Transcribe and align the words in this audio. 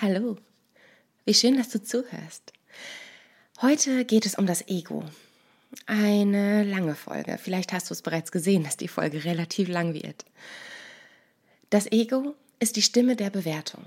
Hallo, 0.00 0.36
wie 1.24 1.34
schön, 1.34 1.56
dass 1.56 1.70
du 1.70 1.82
zuhörst. 1.82 2.52
Heute 3.60 4.04
geht 4.04 4.26
es 4.26 4.36
um 4.36 4.46
das 4.46 4.68
Ego. 4.68 5.02
Eine 5.86 6.62
lange 6.62 6.94
Folge. 6.94 7.36
Vielleicht 7.36 7.72
hast 7.72 7.90
du 7.90 7.94
es 7.94 8.02
bereits 8.02 8.30
gesehen, 8.30 8.62
dass 8.62 8.76
die 8.76 8.86
Folge 8.86 9.24
relativ 9.24 9.66
lang 9.66 9.94
wird. 9.94 10.24
Das 11.70 11.90
Ego 11.90 12.36
ist 12.60 12.76
die 12.76 12.82
Stimme 12.82 13.16
der 13.16 13.30
Bewertung. 13.30 13.82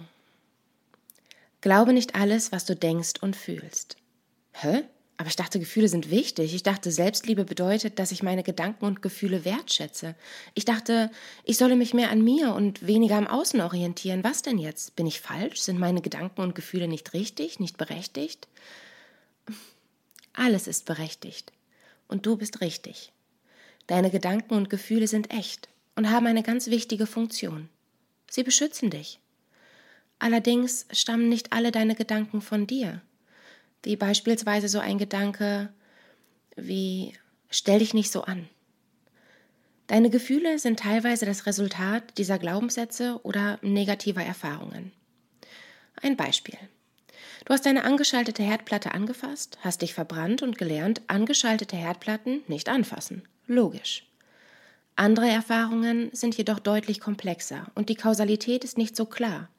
Glaube 1.62 1.94
nicht 1.94 2.14
alles, 2.14 2.52
was 2.52 2.66
du 2.66 2.76
denkst 2.76 3.14
und 3.22 3.38
fühlst. 3.38 3.96
Hä? 4.52 4.84
Aber 5.22 5.30
ich 5.30 5.36
dachte, 5.36 5.60
Gefühle 5.60 5.88
sind 5.88 6.10
wichtig. 6.10 6.56
Ich 6.56 6.64
dachte, 6.64 6.90
Selbstliebe 6.92 7.46
bedeutet, 7.46 8.00
dass 8.00 8.12
ich 8.12 8.24
meine 8.24 8.42
Gedanken 8.42 8.86
und 8.86 9.04
Gefühle 9.04 9.46
wertschätze. 9.46 10.16
Ich 10.56 10.66
dachte, 10.66 11.12
ich 11.44 11.58
solle 11.60 11.76
mich 11.76 11.94
mehr 11.94 12.10
an 12.10 12.24
mir 12.24 12.56
und 12.56 12.88
weniger 12.88 13.18
am 13.18 13.28
Außen 13.28 13.62
orientieren. 13.62 14.24
Was 14.24 14.42
denn 14.42 14.58
jetzt? 14.58 14.96
Bin 14.96 15.06
ich 15.06 15.22
falsch? 15.22 15.60
Sind 15.60 15.78
meine 15.78 16.02
Gedanken 16.02 16.42
und 16.42 16.56
Gefühle 16.56 16.88
nicht 16.88 17.14
richtig, 17.14 17.60
nicht 17.60 17.78
berechtigt? 17.78 18.48
Alles 20.34 20.66
ist 20.66 20.88
berechtigt. 20.88 21.54
Und 22.08 22.26
du 22.26 22.36
bist 22.36 22.60
richtig. 22.60 23.12
Deine 23.86 24.10
Gedanken 24.10 24.56
und 24.56 24.72
Gefühle 24.72 25.08
sind 25.08 25.32
echt 25.32 25.70
und 25.96 26.10
haben 26.10 26.26
eine 26.26 26.42
ganz 26.42 26.66
wichtige 26.66 27.06
Funktion. 27.06 27.70
Sie 28.28 28.42
beschützen 28.42 28.90
dich. 28.90 29.20
Allerdings 30.18 30.88
stammen 30.92 31.30
nicht 31.30 31.54
alle 31.54 31.72
deine 31.72 31.94
Gedanken 31.94 32.42
von 32.42 32.66
dir 32.66 33.04
wie 33.84 33.96
beispielsweise 33.96 34.68
so 34.68 34.80
ein 34.80 34.98
Gedanke 34.98 35.70
wie 36.56 37.14
stell 37.50 37.80
dich 37.80 37.94
nicht 37.94 38.12
so 38.12 38.24
an. 38.24 38.48
Deine 39.88 40.10
Gefühle 40.10 40.58
sind 40.60 40.80
teilweise 40.80 41.26
das 41.26 41.46
Resultat 41.46 42.18
dieser 42.18 42.40
Glaubenssätze 42.40 43.20
oder 43.24 43.60
negativer 43.62 44.24
Erfahrungen. 44.24 44.92
Ein 46.02 46.16
Beispiel. 46.16 46.58
Du 47.46 47.54
hast 47.54 47.66
deine 47.66 47.84
angeschaltete 47.84 48.44
Herdplatte 48.44 48.94
angefasst, 48.94 49.58
hast 49.62 49.82
dich 49.82 49.94
verbrannt 49.94 50.44
und 50.44 50.58
gelernt, 50.58 51.02
angeschaltete 51.08 51.76
Herdplatten 51.76 52.42
nicht 52.48 52.70
anfassen. 52.70 53.24
Logisch. 53.48 54.06
Andere 54.96 55.30
Erfahrungen 55.30 56.10
sind 56.14 56.38
jedoch 56.38 56.60
deutlich 56.60 57.00
komplexer 57.00 57.72
und 57.76 57.90
die 57.90 57.96
Kausalität 57.96 58.64
ist 58.64 58.78
nicht 58.78 58.96
so 58.96 59.06
klar. 59.06 59.50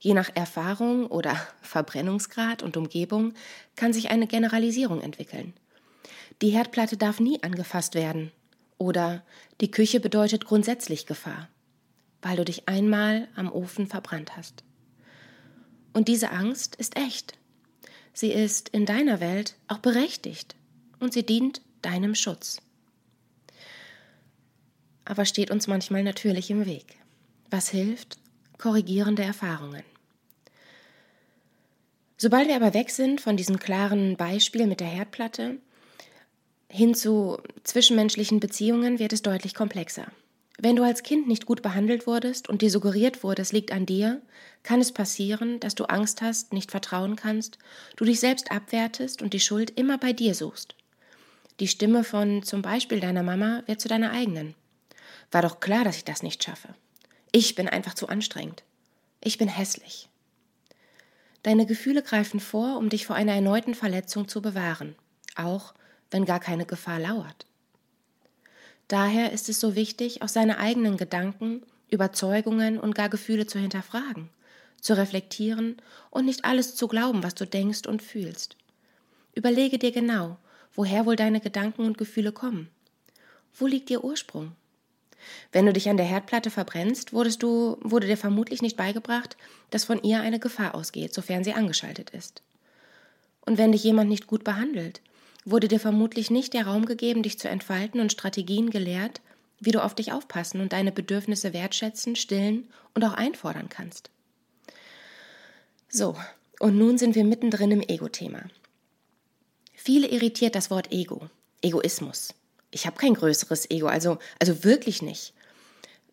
Je 0.00 0.14
nach 0.14 0.30
Erfahrung 0.34 1.06
oder 1.06 1.36
Verbrennungsgrad 1.62 2.62
und 2.62 2.76
Umgebung 2.76 3.34
kann 3.76 3.92
sich 3.92 4.10
eine 4.10 4.26
Generalisierung 4.26 5.00
entwickeln. 5.00 5.52
Die 6.42 6.50
Herdplatte 6.50 6.96
darf 6.96 7.20
nie 7.20 7.42
angefasst 7.42 7.94
werden 7.94 8.32
oder 8.78 9.22
die 9.60 9.70
Küche 9.70 10.00
bedeutet 10.00 10.46
grundsätzlich 10.46 11.04
Gefahr, 11.04 11.48
weil 12.22 12.36
du 12.36 12.46
dich 12.46 12.66
einmal 12.66 13.28
am 13.36 13.52
Ofen 13.52 13.86
verbrannt 13.86 14.36
hast. 14.36 14.64
Und 15.92 16.08
diese 16.08 16.30
Angst 16.30 16.76
ist 16.76 16.96
echt. 16.96 17.34
Sie 18.14 18.32
ist 18.32 18.70
in 18.70 18.86
deiner 18.86 19.20
Welt 19.20 19.56
auch 19.68 19.78
berechtigt 19.78 20.56
und 20.98 21.12
sie 21.12 21.24
dient 21.24 21.60
deinem 21.82 22.14
Schutz. 22.14 22.62
Aber 25.04 25.26
steht 25.26 25.50
uns 25.50 25.66
manchmal 25.66 26.02
natürlich 26.02 26.50
im 26.50 26.64
Weg. 26.64 26.98
Was 27.50 27.68
hilft? 27.68 28.18
Korrigierende 28.60 29.22
Erfahrungen. 29.22 29.82
Sobald 32.18 32.46
wir 32.46 32.56
aber 32.56 32.74
weg 32.74 32.90
sind 32.90 33.22
von 33.22 33.38
diesem 33.38 33.58
klaren 33.58 34.18
Beispiel 34.18 34.66
mit 34.66 34.80
der 34.80 34.86
Herdplatte, 34.86 35.56
hin 36.68 36.94
zu 36.94 37.38
zwischenmenschlichen 37.64 38.38
Beziehungen 38.38 38.98
wird 38.98 39.14
es 39.14 39.22
deutlich 39.22 39.54
komplexer. 39.54 40.08
Wenn 40.58 40.76
du 40.76 40.82
als 40.82 41.02
Kind 41.02 41.26
nicht 41.26 41.46
gut 41.46 41.62
behandelt 41.62 42.06
wurdest 42.06 42.50
und 42.50 42.60
dir 42.60 42.70
suggeriert 42.70 43.24
wurde, 43.24 43.40
es 43.40 43.52
liegt 43.52 43.72
an 43.72 43.86
dir, 43.86 44.20
kann 44.62 44.82
es 44.82 44.92
passieren, 44.92 45.58
dass 45.60 45.74
du 45.74 45.84
Angst 45.84 46.20
hast, 46.20 46.52
nicht 46.52 46.70
vertrauen 46.70 47.16
kannst, 47.16 47.56
du 47.96 48.04
dich 48.04 48.20
selbst 48.20 48.52
abwertest 48.52 49.22
und 49.22 49.32
die 49.32 49.40
Schuld 49.40 49.70
immer 49.70 49.96
bei 49.96 50.12
dir 50.12 50.34
suchst. 50.34 50.74
Die 51.60 51.68
Stimme 51.68 52.04
von 52.04 52.42
zum 52.42 52.60
Beispiel 52.60 53.00
deiner 53.00 53.22
Mama 53.22 53.62
wird 53.64 53.80
zu 53.80 53.88
deiner 53.88 54.10
eigenen. 54.10 54.54
War 55.30 55.40
doch 55.40 55.60
klar, 55.60 55.82
dass 55.82 55.96
ich 55.96 56.04
das 56.04 56.22
nicht 56.22 56.44
schaffe. 56.44 56.74
Ich 57.32 57.54
bin 57.54 57.68
einfach 57.68 57.94
zu 57.94 58.08
anstrengend. 58.08 58.64
Ich 59.20 59.38
bin 59.38 59.48
hässlich. 59.48 60.08
Deine 61.42 61.64
Gefühle 61.64 62.02
greifen 62.02 62.40
vor, 62.40 62.76
um 62.76 62.88
dich 62.88 63.06
vor 63.06 63.16
einer 63.16 63.32
erneuten 63.32 63.74
Verletzung 63.74 64.28
zu 64.28 64.42
bewahren, 64.42 64.96
auch 65.36 65.74
wenn 66.10 66.24
gar 66.24 66.40
keine 66.40 66.66
Gefahr 66.66 66.98
lauert. 66.98 67.46
Daher 68.88 69.32
ist 69.32 69.48
es 69.48 69.60
so 69.60 69.76
wichtig, 69.76 70.22
auch 70.22 70.28
seine 70.28 70.58
eigenen 70.58 70.96
Gedanken, 70.96 71.62
Überzeugungen 71.88 72.78
und 72.78 72.94
gar 72.94 73.08
Gefühle 73.08 73.46
zu 73.46 73.58
hinterfragen, 73.58 74.28
zu 74.80 74.96
reflektieren 74.96 75.76
und 76.10 76.24
nicht 76.24 76.44
alles 76.44 76.74
zu 76.74 76.88
glauben, 76.88 77.22
was 77.22 77.36
du 77.36 77.46
denkst 77.46 77.86
und 77.86 78.02
fühlst. 78.02 78.56
Überlege 79.34 79.78
dir 79.78 79.92
genau, 79.92 80.38
woher 80.74 81.06
wohl 81.06 81.16
deine 81.16 81.40
Gedanken 81.40 81.84
und 81.84 81.98
Gefühle 81.98 82.32
kommen. 82.32 82.68
Wo 83.54 83.66
liegt 83.66 83.90
ihr 83.90 84.02
Ursprung? 84.02 84.56
Wenn 85.52 85.66
du 85.66 85.72
dich 85.72 85.88
an 85.88 85.96
der 85.96 86.06
Herdplatte 86.06 86.50
verbrennst, 86.50 87.12
wurdest 87.12 87.42
du, 87.42 87.76
wurde 87.80 88.06
dir 88.06 88.16
vermutlich 88.16 88.62
nicht 88.62 88.76
beigebracht, 88.76 89.36
dass 89.70 89.84
von 89.84 90.02
ihr 90.02 90.20
eine 90.20 90.38
Gefahr 90.38 90.74
ausgeht, 90.74 91.14
sofern 91.14 91.44
sie 91.44 91.52
angeschaltet 91.52 92.10
ist. 92.10 92.42
Und 93.42 93.58
wenn 93.58 93.72
dich 93.72 93.84
jemand 93.84 94.10
nicht 94.10 94.26
gut 94.26 94.44
behandelt, 94.44 95.00
wurde 95.44 95.68
dir 95.68 95.80
vermutlich 95.80 96.30
nicht 96.30 96.54
der 96.54 96.66
Raum 96.66 96.86
gegeben, 96.86 97.22
dich 97.22 97.38
zu 97.38 97.48
entfalten 97.48 98.00
und 98.00 98.12
Strategien 98.12 98.70
gelehrt, 98.70 99.20
wie 99.58 99.72
du 99.72 99.82
auf 99.82 99.94
dich 99.94 100.12
aufpassen 100.12 100.60
und 100.60 100.72
deine 100.72 100.92
Bedürfnisse 100.92 101.52
wertschätzen, 101.52 102.16
stillen 102.16 102.68
und 102.94 103.04
auch 103.04 103.14
einfordern 103.14 103.68
kannst. 103.68 104.10
So, 105.88 106.16
und 106.58 106.76
nun 106.76 106.98
sind 106.98 107.14
wir 107.14 107.24
mittendrin 107.24 107.70
im 107.70 107.82
Ego-Thema. 107.82 108.42
Viele 109.74 110.08
irritiert 110.08 110.54
das 110.54 110.70
Wort 110.70 110.92
Ego, 110.92 111.28
Egoismus 111.62 112.34
ich 112.70 112.86
habe 112.86 112.96
kein 112.96 113.14
größeres 113.14 113.70
Ego, 113.70 113.86
also, 113.86 114.18
also 114.38 114.64
wirklich 114.64 115.02
nicht. 115.02 115.34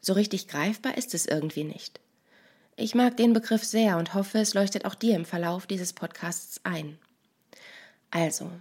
So 0.01 0.13
richtig 0.13 0.47
greifbar 0.47 0.97
ist 0.97 1.13
es 1.13 1.25
irgendwie 1.25 1.63
nicht. 1.63 1.99
Ich 2.75 2.95
mag 2.95 3.17
den 3.17 3.33
Begriff 3.33 3.63
sehr 3.63 3.97
und 3.97 4.13
hoffe, 4.13 4.39
es 4.39 4.53
leuchtet 4.53 4.85
auch 4.85 4.95
dir 4.95 5.15
im 5.15 5.25
Verlauf 5.25 5.65
dieses 5.65 5.93
Podcasts 5.93 6.61
ein. 6.63 6.97
Also, 8.11 8.51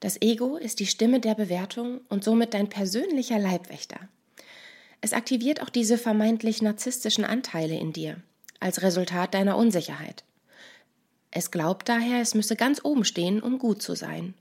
das 0.00 0.20
Ego 0.20 0.56
ist 0.56 0.80
die 0.80 0.86
Stimme 0.86 1.20
der 1.20 1.34
Bewertung 1.34 2.00
und 2.08 2.24
somit 2.24 2.54
dein 2.54 2.68
persönlicher 2.68 3.38
Leibwächter. 3.38 4.08
Es 5.00 5.12
aktiviert 5.12 5.62
auch 5.62 5.70
diese 5.70 5.98
vermeintlich 5.98 6.62
narzisstischen 6.62 7.24
Anteile 7.24 7.78
in 7.78 7.92
dir 7.92 8.16
als 8.60 8.82
Resultat 8.82 9.32
deiner 9.32 9.56
Unsicherheit. 9.56 10.24
Es 11.30 11.50
glaubt 11.50 11.88
daher, 11.88 12.20
es 12.20 12.34
müsse 12.34 12.56
ganz 12.56 12.84
oben 12.84 13.04
stehen, 13.04 13.40
um 13.40 13.58
gut 13.58 13.80
zu 13.80 13.94
sein 13.94 14.34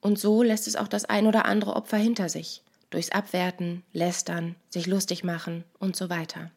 und 0.00 0.18
so 0.18 0.42
lässt 0.42 0.66
es 0.66 0.76
auch 0.76 0.88
das 0.88 1.04
ein 1.04 1.26
oder 1.26 1.44
andere 1.44 1.76
Opfer 1.76 1.98
hinter 1.98 2.28
sich, 2.28 2.62
durchs 2.90 3.10
Abwerten, 3.10 3.82
Lästern, 3.92 4.56
sich 4.68 4.86
lustig 4.86 5.24
machen 5.24 5.64
und 5.78 5.96
so 5.96 6.10
weiter. 6.10 6.50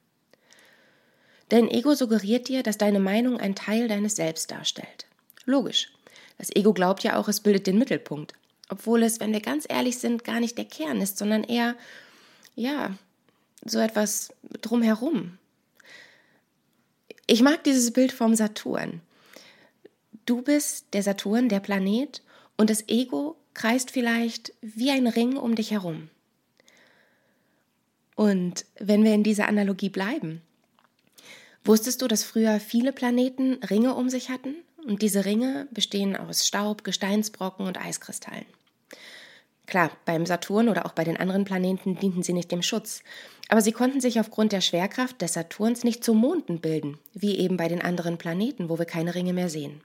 Dein 1.49 1.69
Ego 1.69 1.93
suggeriert 1.93 2.47
dir, 2.47 2.63
dass 2.63 2.77
deine 2.77 2.99
Meinung 2.99 3.39
ein 3.39 3.55
Teil 3.55 3.87
deines 3.87 4.15
Selbst 4.15 4.49
darstellt. 4.49 5.05
Logisch. 5.45 5.91
Das 6.37 6.55
Ego 6.55 6.73
glaubt 6.73 7.03
ja 7.03 7.17
auch, 7.17 7.27
es 7.27 7.41
bildet 7.41 7.67
den 7.67 7.77
Mittelpunkt, 7.77 8.33
obwohl 8.69 9.03
es, 9.03 9.19
wenn 9.19 9.33
wir 9.33 9.41
ganz 9.41 9.65
ehrlich 9.69 9.99
sind, 9.99 10.23
gar 10.23 10.39
nicht 10.39 10.57
der 10.57 10.65
Kern 10.65 11.01
ist, 11.01 11.17
sondern 11.17 11.43
eher, 11.43 11.75
ja, 12.55 12.95
so 13.65 13.79
etwas 13.79 14.33
drumherum. 14.61 15.37
Ich 17.27 17.41
mag 17.41 17.63
dieses 17.63 17.91
Bild 17.91 18.11
vom 18.11 18.35
Saturn. 18.35 19.01
Du 20.25 20.41
bist 20.41 20.87
der 20.93 21.03
Saturn, 21.03 21.49
der 21.49 21.59
Planet, 21.59 22.21
und 22.57 22.69
das 22.69 22.87
Ego 22.87 23.35
kreist 23.53 23.91
vielleicht 23.91 24.53
wie 24.61 24.91
ein 24.91 25.07
Ring 25.07 25.37
um 25.37 25.55
dich 25.55 25.71
herum. 25.71 26.09
Und 28.15 28.65
wenn 28.79 29.03
wir 29.03 29.13
in 29.13 29.23
dieser 29.23 29.47
Analogie 29.47 29.89
bleiben, 29.89 30.41
wusstest 31.63 32.01
du, 32.01 32.07
dass 32.07 32.23
früher 32.23 32.59
viele 32.59 32.93
Planeten 32.93 33.55
Ringe 33.63 33.95
um 33.95 34.09
sich 34.09 34.29
hatten? 34.29 34.55
Und 34.85 35.01
diese 35.01 35.23
Ringe 35.23 35.67
bestehen 35.71 36.15
aus 36.15 36.45
Staub, 36.45 36.83
Gesteinsbrocken 36.83 37.65
und 37.65 37.79
Eiskristallen. 37.79 38.45
Klar, 39.65 39.91
beim 40.03 40.25
Saturn 40.25 40.67
oder 40.67 40.85
auch 40.85 40.91
bei 40.91 41.05
den 41.05 41.15
anderen 41.15 41.45
Planeten 41.45 41.95
dienten 41.95 42.21
sie 42.21 42.33
nicht 42.33 42.51
dem 42.51 42.61
Schutz, 42.61 43.01
aber 43.47 43.61
sie 43.61 43.71
konnten 43.71 44.01
sich 44.01 44.19
aufgrund 44.19 44.51
der 44.51 44.59
Schwerkraft 44.59 45.21
des 45.21 45.33
Saturns 45.33 45.85
nicht 45.85 46.03
zu 46.03 46.13
Monden 46.13 46.59
bilden, 46.59 46.97
wie 47.13 47.37
eben 47.39 47.55
bei 47.55 47.69
den 47.69 47.81
anderen 47.81 48.17
Planeten, 48.17 48.67
wo 48.67 48.77
wir 48.77 48.85
keine 48.85 49.15
Ringe 49.15 49.31
mehr 49.31 49.49
sehen. 49.49 49.81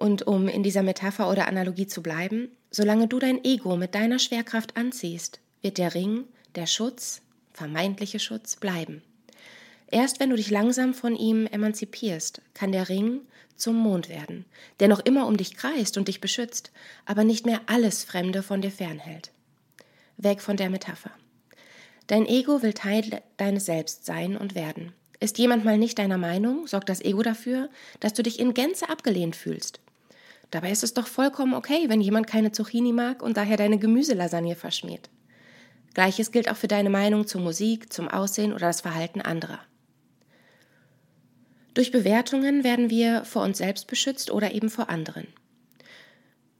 Und 0.00 0.26
um 0.26 0.48
in 0.48 0.62
dieser 0.62 0.82
Metapher 0.82 1.30
oder 1.30 1.46
Analogie 1.46 1.86
zu 1.86 2.02
bleiben, 2.02 2.48
solange 2.70 3.06
du 3.06 3.18
dein 3.18 3.44
Ego 3.44 3.76
mit 3.76 3.94
deiner 3.94 4.18
Schwerkraft 4.18 4.74
anziehst, 4.78 5.40
wird 5.60 5.76
der 5.76 5.94
Ring, 5.94 6.24
der 6.54 6.66
Schutz, 6.66 7.20
vermeintliche 7.52 8.18
Schutz, 8.18 8.56
bleiben. 8.56 9.02
Erst 9.90 10.18
wenn 10.18 10.30
du 10.30 10.36
dich 10.36 10.50
langsam 10.50 10.94
von 10.94 11.14
ihm 11.14 11.46
emanzipierst, 11.46 12.40
kann 12.54 12.72
der 12.72 12.88
Ring 12.88 13.20
zum 13.56 13.76
Mond 13.76 14.08
werden, 14.08 14.46
der 14.80 14.88
noch 14.88 15.00
immer 15.00 15.26
um 15.26 15.36
dich 15.36 15.54
kreist 15.54 15.98
und 15.98 16.08
dich 16.08 16.22
beschützt, 16.22 16.72
aber 17.04 17.22
nicht 17.22 17.44
mehr 17.44 17.60
alles 17.66 18.02
Fremde 18.02 18.42
von 18.42 18.62
dir 18.62 18.70
fernhält. 18.70 19.32
Weg 20.16 20.40
von 20.40 20.56
der 20.56 20.70
Metapher. 20.70 21.10
Dein 22.06 22.24
Ego 22.24 22.62
will 22.62 22.72
Teil 22.72 23.20
deines 23.36 23.66
Selbst 23.66 24.06
sein 24.06 24.38
und 24.38 24.54
werden. 24.54 24.94
Ist 25.22 25.36
jemand 25.36 25.66
mal 25.66 25.76
nicht 25.76 25.98
deiner 25.98 26.16
Meinung, 26.16 26.66
sorgt 26.66 26.88
das 26.88 27.02
Ego 27.02 27.22
dafür, 27.22 27.68
dass 28.00 28.14
du 28.14 28.22
dich 28.22 28.40
in 28.40 28.54
Gänze 28.54 28.88
abgelehnt 28.88 29.36
fühlst. 29.36 29.78
Dabei 30.50 30.72
ist 30.72 30.82
es 30.82 30.94
doch 30.94 31.06
vollkommen 31.06 31.54
okay, 31.54 31.88
wenn 31.88 32.00
jemand 32.00 32.26
keine 32.26 32.52
Zucchini 32.52 32.92
mag 32.92 33.22
und 33.22 33.36
daher 33.36 33.56
deine 33.56 33.78
Gemüselasagne 33.78 34.56
verschmäht. 34.56 35.08
Gleiches 35.94 36.32
gilt 36.32 36.50
auch 36.50 36.56
für 36.56 36.68
deine 36.68 36.90
Meinung 36.90 37.26
zur 37.26 37.40
Musik, 37.40 37.92
zum 37.92 38.08
Aussehen 38.08 38.52
oder 38.52 38.66
das 38.66 38.80
Verhalten 38.80 39.20
anderer. 39.20 39.60
Durch 41.74 41.92
Bewertungen 41.92 42.64
werden 42.64 42.90
wir 42.90 43.24
vor 43.24 43.42
uns 43.42 43.58
selbst 43.58 43.86
beschützt 43.86 44.30
oder 44.30 44.52
eben 44.52 44.70
vor 44.70 44.90
anderen. 44.90 45.28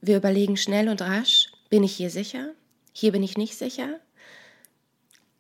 Wir 0.00 0.16
überlegen 0.16 0.56
schnell 0.56 0.88
und 0.88 1.02
rasch, 1.02 1.52
bin 1.68 1.82
ich 1.82 1.92
hier 1.94 2.10
sicher? 2.10 2.52
Hier 2.92 3.12
bin 3.12 3.22
ich 3.22 3.36
nicht 3.36 3.56
sicher? 3.56 4.00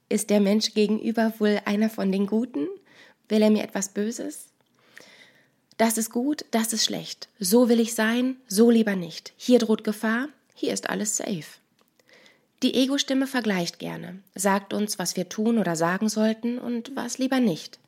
Ist 0.08 0.28
der 0.30 0.40
Mensch 0.40 0.74
gegenüber 0.74 1.32
wohl 1.38 1.60
einer 1.64 1.88
von 1.88 2.10
den 2.10 2.26
Guten? 2.26 2.66
Will 3.28 3.42
er 3.42 3.50
mir 3.50 3.62
etwas 3.62 3.90
Böses? 3.90 4.49
Das 5.80 5.96
ist 5.96 6.10
gut, 6.10 6.44
das 6.50 6.74
ist 6.74 6.84
schlecht. 6.84 7.30
So 7.38 7.70
will 7.70 7.80
ich 7.80 7.94
sein, 7.94 8.36
so 8.46 8.70
lieber 8.70 8.96
nicht. 8.96 9.32
Hier 9.38 9.58
droht 9.58 9.82
Gefahr, 9.82 10.28
hier 10.54 10.74
ist 10.74 10.90
alles 10.90 11.16
safe. 11.16 11.46
Die 12.62 12.74
Ego-Stimme 12.74 13.26
vergleicht 13.26 13.78
gerne, 13.78 14.18
sagt 14.34 14.74
uns, 14.74 14.98
was 14.98 15.16
wir 15.16 15.30
tun 15.30 15.56
oder 15.56 15.76
sagen 15.76 16.10
sollten 16.10 16.58
und 16.58 16.94
was 16.96 17.16
lieber 17.16 17.40
nicht. 17.40 17.78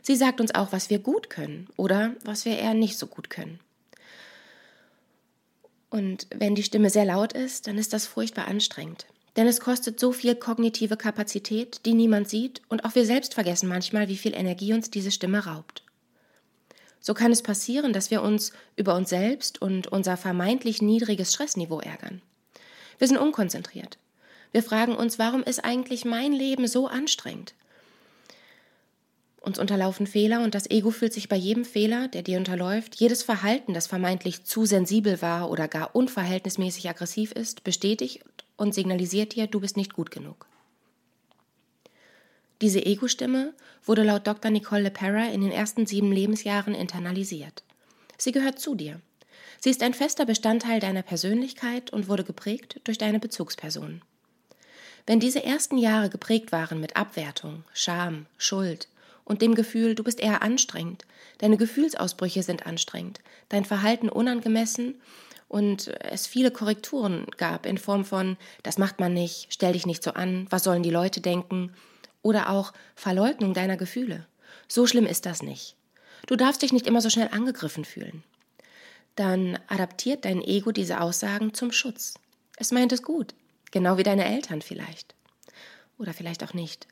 Sie 0.00 0.16
sagt 0.16 0.40
uns 0.40 0.54
auch, 0.54 0.72
was 0.72 0.88
wir 0.88 0.98
gut 0.98 1.28
können 1.28 1.68
oder 1.76 2.14
was 2.24 2.46
wir 2.46 2.56
eher 2.56 2.72
nicht 2.72 2.96
so 2.96 3.06
gut 3.06 3.28
können. 3.28 3.60
Und 5.90 6.28
wenn 6.34 6.54
die 6.54 6.62
Stimme 6.62 6.88
sehr 6.88 7.04
laut 7.04 7.34
ist, 7.34 7.66
dann 7.66 7.76
ist 7.76 7.92
das 7.92 8.06
furchtbar 8.06 8.48
anstrengend. 8.48 9.04
Denn 9.36 9.46
es 9.46 9.60
kostet 9.60 10.00
so 10.00 10.12
viel 10.12 10.36
kognitive 10.36 10.96
Kapazität, 10.96 11.84
die 11.84 11.92
niemand 11.92 12.30
sieht, 12.30 12.62
und 12.70 12.86
auch 12.86 12.94
wir 12.94 13.04
selbst 13.04 13.34
vergessen 13.34 13.68
manchmal, 13.68 14.08
wie 14.08 14.16
viel 14.16 14.34
Energie 14.34 14.72
uns 14.72 14.90
diese 14.90 15.10
Stimme 15.10 15.44
raubt. 15.44 15.82
So 17.06 17.14
kann 17.14 17.30
es 17.30 17.40
passieren, 17.40 17.92
dass 17.92 18.10
wir 18.10 18.20
uns 18.20 18.50
über 18.74 18.96
uns 18.96 19.10
selbst 19.10 19.62
und 19.62 19.86
unser 19.86 20.16
vermeintlich 20.16 20.82
niedriges 20.82 21.32
Stressniveau 21.32 21.78
ärgern. 21.78 22.20
Wir 22.98 23.06
sind 23.06 23.18
unkonzentriert. 23.18 23.98
Wir 24.50 24.64
fragen 24.64 24.96
uns, 24.96 25.16
warum 25.16 25.44
ist 25.44 25.64
eigentlich 25.64 26.04
mein 26.04 26.32
Leben 26.32 26.66
so 26.66 26.88
anstrengend? 26.88 27.54
Uns 29.40 29.60
unterlaufen 29.60 30.08
Fehler 30.08 30.42
und 30.42 30.56
das 30.56 30.68
Ego 30.68 30.90
fühlt 30.90 31.12
sich 31.12 31.28
bei 31.28 31.36
jedem 31.36 31.64
Fehler, 31.64 32.08
der 32.08 32.22
dir 32.22 32.38
unterläuft, 32.38 32.96
jedes 32.96 33.22
Verhalten, 33.22 33.72
das 33.72 33.86
vermeintlich 33.86 34.42
zu 34.42 34.66
sensibel 34.66 35.22
war 35.22 35.48
oder 35.48 35.68
gar 35.68 35.94
unverhältnismäßig 35.94 36.88
aggressiv 36.88 37.30
ist, 37.30 37.62
bestätigt 37.62 38.24
und 38.56 38.74
signalisiert 38.74 39.36
dir, 39.36 39.46
du 39.46 39.60
bist 39.60 39.76
nicht 39.76 39.92
gut 39.92 40.10
genug. 40.10 40.48
Diese 42.62 42.84
Ego-Stimme 42.84 43.52
wurde 43.84 44.02
laut 44.02 44.26
Dr. 44.26 44.50
Nicole 44.50 44.82
LePera 44.82 45.26
in 45.26 45.42
den 45.42 45.52
ersten 45.52 45.86
sieben 45.86 46.10
Lebensjahren 46.10 46.74
internalisiert. 46.74 47.62
Sie 48.16 48.32
gehört 48.32 48.58
zu 48.58 48.74
dir. 48.74 49.00
Sie 49.60 49.70
ist 49.70 49.82
ein 49.82 49.94
fester 49.94 50.24
Bestandteil 50.24 50.80
deiner 50.80 51.02
Persönlichkeit 51.02 51.92
und 51.92 52.08
wurde 52.08 52.24
geprägt 52.24 52.80
durch 52.84 52.98
deine 52.98 53.20
Bezugsperson. 53.20 54.00
Wenn 55.06 55.20
diese 55.20 55.44
ersten 55.44 55.78
Jahre 55.78 56.08
geprägt 56.08 56.50
waren 56.50 56.80
mit 56.80 56.96
Abwertung, 56.96 57.64
Scham, 57.72 58.26
Schuld, 58.38 58.88
und 59.24 59.42
dem 59.42 59.54
Gefühl, 59.54 59.94
du 59.94 60.04
bist 60.04 60.20
eher 60.20 60.42
anstrengend, 60.42 61.04
deine 61.38 61.56
Gefühlsausbrüche 61.56 62.42
sind 62.42 62.66
anstrengend, 62.66 63.20
dein 63.48 63.64
Verhalten 63.64 64.08
unangemessen 64.08 64.94
und 65.48 65.88
es 66.00 66.26
viele 66.26 66.50
Korrekturen 66.50 67.26
gab 67.36 67.66
in 67.66 67.76
Form 67.76 68.04
von, 68.04 68.36
das 68.62 68.78
macht 68.78 69.00
man 69.00 69.12
nicht, 69.12 69.48
stell 69.50 69.72
dich 69.72 69.84
nicht 69.84 70.02
so 70.02 70.12
an, 70.12 70.46
was 70.50 70.64
sollen 70.64 70.82
die 70.82 70.90
Leute 70.90 71.20
denken 71.20 71.72
oder 72.26 72.50
auch 72.50 72.72
Verleugnung 72.94 73.54
deiner 73.54 73.76
Gefühle. 73.76 74.26
So 74.68 74.86
schlimm 74.86 75.06
ist 75.06 75.26
das 75.26 75.42
nicht. 75.42 75.76
Du 76.26 76.36
darfst 76.36 76.62
dich 76.62 76.72
nicht 76.72 76.86
immer 76.86 77.00
so 77.00 77.10
schnell 77.10 77.28
angegriffen 77.32 77.84
fühlen. 77.84 78.22
Dann 79.14 79.58
adaptiert 79.68 80.24
dein 80.24 80.42
Ego 80.42 80.72
diese 80.72 81.00
Aussagen 81.00 81.54
zum 81.54 81.72
Schutz. 81.72 82.14
Es 82.56 82.72
meint 82.72 82.92
es 82.92 83.02
gut, 83.02 83.34
genau 83.70 83.96
wie 83.96 84.02
deine 84.02 84.26
Eltern 84.26 84.60
vielleicht. 84.60 85.14
Oder 85.98 86.12
vielleicht 86.12 86.44
auch 86.44 86.52
nicht 86.52 86.86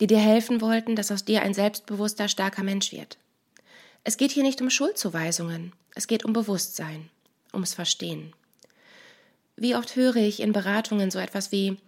die 0.00 0.06
dir 0.06 0.18
helfen 0.18 0.60
wollten, 0.60 0.96
dass 0.96 1.10
aus 1.10 1.24
dir 1.24 1.42
ein 1.42 1.54
selbstbewusster, 1.54 2.28
starker 2.28 2.62
Mensch 2.62 2.92
wird. 2.92 3.18
Es 4.04 4.16
geht 4.16 4.30
hier 4.30 4.42
nicht 4.42 4.60
um 4.60 4.70
Schuldzuweisungen, 4.70 5.72
es 5.94 6.06
geht 6.06 6.24
um 6.24 6.32
Bewusstsein, 6.32 7.08
ums 7.52 7.74
Verstehen. 7.74 8.32
Wie 9.56 9.74
oft 9.74 9.96
höre 9.96 10.16
ich 10.16 10.40
in 10.40 10.52
Beratungen 10.52 11.10
so 11.10 11.18
etwas 11.18 11.50
wie, 11.50 11.78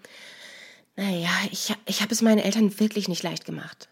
naja, 0.99 1.31
ich, 1.53 1.73
ich 1.87 2.03
habe 2.03 2.13
es 2.13 2.23
meinen 2.23 2.41
Eltern 2.41 2.81
wirklich 2.81 3.07
nicht 3.09 3.23
leicht 3.23 3.45
gemacht. 3.45 3.89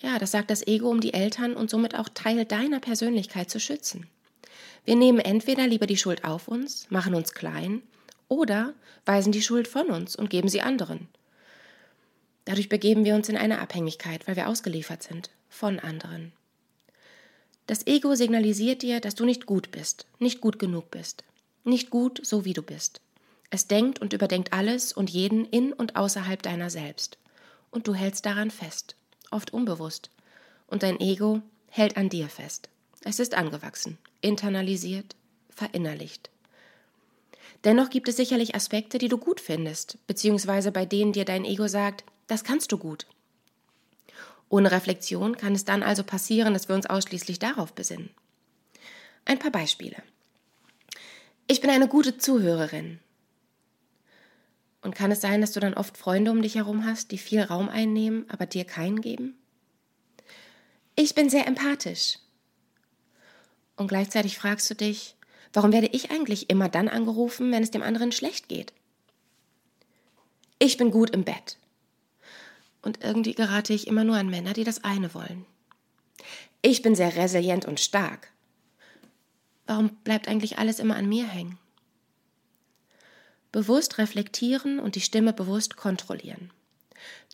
Ja, 0.00 0.18
das 0.18 0.32
sagt 0.32 0.50
das 0.50 0.66
Ego, 0.66 0.90
um 0.90 1.00
die 1.00 1.14
Eltern 1.14 1.56
und 1.56 1.70
somit 1.70 1.94
auch 1.94 2.10
Teil 2.10 2.44
deiner 2.44 2.78
Persönlichkeit 2.78 3.48
zu 3.48 3.58
schützen. 3.58 4.06
Wir 4.84 4.96
nehmen 4.96 5.18
entweder 5.18 5.66
lieber 5.66 5.86
die 5.86 5.96
Schuld 5.96 6.24
auf 6.24 6.46
uns, 6.46 6.90
machen 6.90 7.14
uns 7.14 7.32
klein, 7.32 7.80
oder 8.28 8.74
weisen 9.06 9.32
die 9.32 9.40
Schuld 9.40 9.66
von 9.66 9.86
uns 9.86 10.14
und 10.14 10.28
geben 10.28 10.50
sie 10.50 10.60
anderen. 10.60 11.08
Dadurch 12.44 12.68
begeben 12.68 13.06
wir 13.06 13.14
uns 13.14 13.30
in 13.30 13.38
eine 13.38 13.60
Abhängigkeit, 13.60 14.28
weil 14.28 14.36
wir 14.36 14.48
ausgeliefert 14.48 15.02
sind 15.02 15.30
von 15.48 15.78
anderen. 15.80 16.32
Das 17.66 17.86
Ego 17.86 18.14
signalisiert 18.14 18.82
dir, 18.82 19.00
dass 19.00 19.14
du 19.14 19.24
nicht 19.24 19.46
gut 19.46 19.70
bist, 19.70 20.04
nicht 20.18 20.42
gut 20.42 20.58
genug 20.58 20.90
bist, 20.90 21.24
nicht 21.64 21.88
gut 21.88 22.20
so 22.22 22.44
wie 22.44 22.52
du 22.52 22.60
bist. 22.60 23.00
Es 23.54 23.68
denkt 23.68 24.00
und 24.00 24.12
überdenkt 24.12 24.52
alles 24.52 24.92
und 24.92 25.10
jeden 25.10 25.44
in 25.44 25.72
und 25.72 25.94
außerhalb 25.94 26.42
deiner 26.42 26.70
selbst. 26.70 27.18
Und 27.70 27.86
du 27.86 27.94
hältst 27.94 28.26
daran 28.26 28.50
fest, 28.50 28.96
oft 29.30 29.52
unbewusst. 29.52 30.10
Und 30.66 30.82
dein 30.82 30.98
Ego 30.98 31.40
hält 31.68 31.96
an 31.96 32.08
dir 32.08 32.28
fest. 32.28 32.68
Es 33.02 33.20
ist 33.20 33.36
angewachsen, 33.36 33.96
internalisiert, 34.22 35.14
verinnerlicht. 35.50 36.30
Dennoch 37.62 37.90
gibt 37.90 38.08
es 38.08 38.16
sicherlich 38.16 38.56
Aspekte, 38.56 38.98
die 38.98 39.06
du 39.06 39.18
gut 39.18 39.40
findest, 39.40 39.98
beziehungsweise 40.08 40.72
bei 40.72 40.84
denen 40.84 41.12
dir 41.12 41.24
dein 41.24 41.44
Ego 41.44 41.68
sagt, 41.68 42.02
das 42.26 42.42
kannst 42.42 42.72
du 42.72 42.78
gut. 42.78 43.06
Ohne 44.48 44.72
Reflexion 44.72 45.36
kann 45.36 45.54
es 45.54 45.64
dann 45.64 45.84
also 45.84 46.02
passieren, 46.02 46.54
dass 46.54 46.66
wir 46.66 46.74
uns 46.74 46.86
ausschließlich 46.86 47.38
darauf 47.38 47.72
besinnen. 47.72 48.10
Ein 49.24 49.38
paar 49.38 49.52
Beispiele. 49.52 50.02
Ich 51.46 51.60
bin 51.60 51.70
eine 51.70 51.86
gute 51.86 52.18
Zuhörerin. 52.18 52.98
Und 54.84 54.94
kann 54.94 55.10
es 55.10 55.22
sein, 55.22 55.40
dass 55.40 55.52
du 55.52 55.60
dann 55.60 55.72
oft 55.72 55.96
Freunde 55.96 56.30
um 56.30 56.42
dich 56.42 56.56
herum 56.56 56.84
hast, 56.84 57.10
die 57.10 57.16
viel 57.16 57.40
Raum 57.40 57.70
einnehmen, 57.70 58.26
aber 58.28 58.44
dir 58.44 58.66
keinen 58.66 59.00
geben? 59.00 59.34
Ich 60.94 61.14
bin 61.14 61.30
sehr 61.30 61.46
empathisch. 61.46 62.18
Und 63.76 63.88
gleichzeitig 63.88 64.36
fragst 64.36 64.68
du 64.68 64.74
dich, 64.74 65.16
warum 65.54 65.72
werde 65.72 65.86
ich 65.86 66.10
eigentlich 66.10 66.50
immer 66.50 66.68
dann 66.68 66.88
angerufen, 66.88 67.50
wenn 67.50 67.62
es 67.62 67.70
dem 67.70 67.82
anderen 67.82 68.12
schlecht 68.12 68.48
geht? 68.48 68.74
Ich 70.58 70.76
bin 70.76 70.90
gut 70.90 71.10
im 71.10 71.24
Bett 71.24 71.56
und 72.82 73.02
irgendwie 73.02 73.34
gerate 73.34 73.72
ich 73.72 73.86
immer 73.86 74.04
nur 74.04 74.16
an 74.16 74.28
Männer, 74.28 74.52
die 74.52 74.64
das 74.64 74.84
eine 74.84 75.14
wollen. 75.14 75.46
Ich 76.60 76.82
bin 76.82 76.94
sehr 76.94 77.16
resilient 77.16 77.64
und 77.64 77.80
stark. 77.80 78.30
Warum 79.66 79.96
bleibt 80.04 80.28
eigentlich 80.28 80.58
alles 80.58 80.78
immer 80.78 80.96
an 80.96 81.08
mir 81.08 81.26
hängen? 81.26 81.58
Bewusst 83.54 83.98
reflektieren 83.98 84.80
und 84.80 84.96
die 84.96 85.00
Stimme 85.00 85.32
bewusst 85.32 85.76
kontrollieren. 85.76 86.50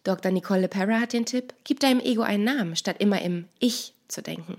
Dr. 0.04 0.30
Nicole 0.30 0.68
Perra 0.68 1.00
hat 1.00 1.14
den 1.14 1.24
Tipp, 1.24 1.54
gib 1.64 1.80
deinem 1.80 2.00
Ego 2.00 2.20
einen 2.20 2.44
Namen, 2.44 2.76
statt 2.76 2.96
immer 2.98 3.22
im 3.22 3.46
Ich 3.58 3.94
zu 4.08 4.22
denken. 4.22 4.58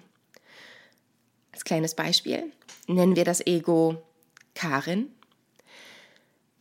Als 1.52 1.64
kleines 1.64 1.94
Beispiel 1.94 2.52
nennen 2.88 3.16
wir 3.16 3.26
das 3.26 3.46
Ego 3.46 4.02
Karin. 4.56 5.12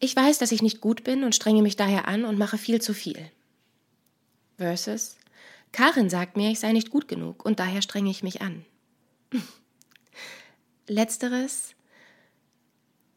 Ich 0.01 0.15
weiß, 0.15 0.39
dass 0.39 0.53
ich 0.53 0.61
nicht 0.61 0.83
gut 0.83 1.03
bin 1.03 1.25
und 1.25 1.35
strenge 1.35 1.63
mich 1.63 1.77
daher 1.77 2.07
an 2.07 2.27
und 2.27 2.39
mache 2.39 2.59
viel 2.59 2.83
zu 2.83 2.93
viel 2.93 3.31
versus 4.61 5.17
Karin 5.73 6.11
sagt 6.11 6.37
mir, 6.37 6.51
ich 6.51 6.61
sei 6.61 6.73
nicht 6.73 6.91
gut 6.91 7.09
genug 7.09 7.45
und 7.45 7.61
daher 7.61 7.81
strenge 7.81 8.11
ich 8.11 8.23
mich 8.23 8.43
an. 8.43 8.65
Letzteres 10.87 11.75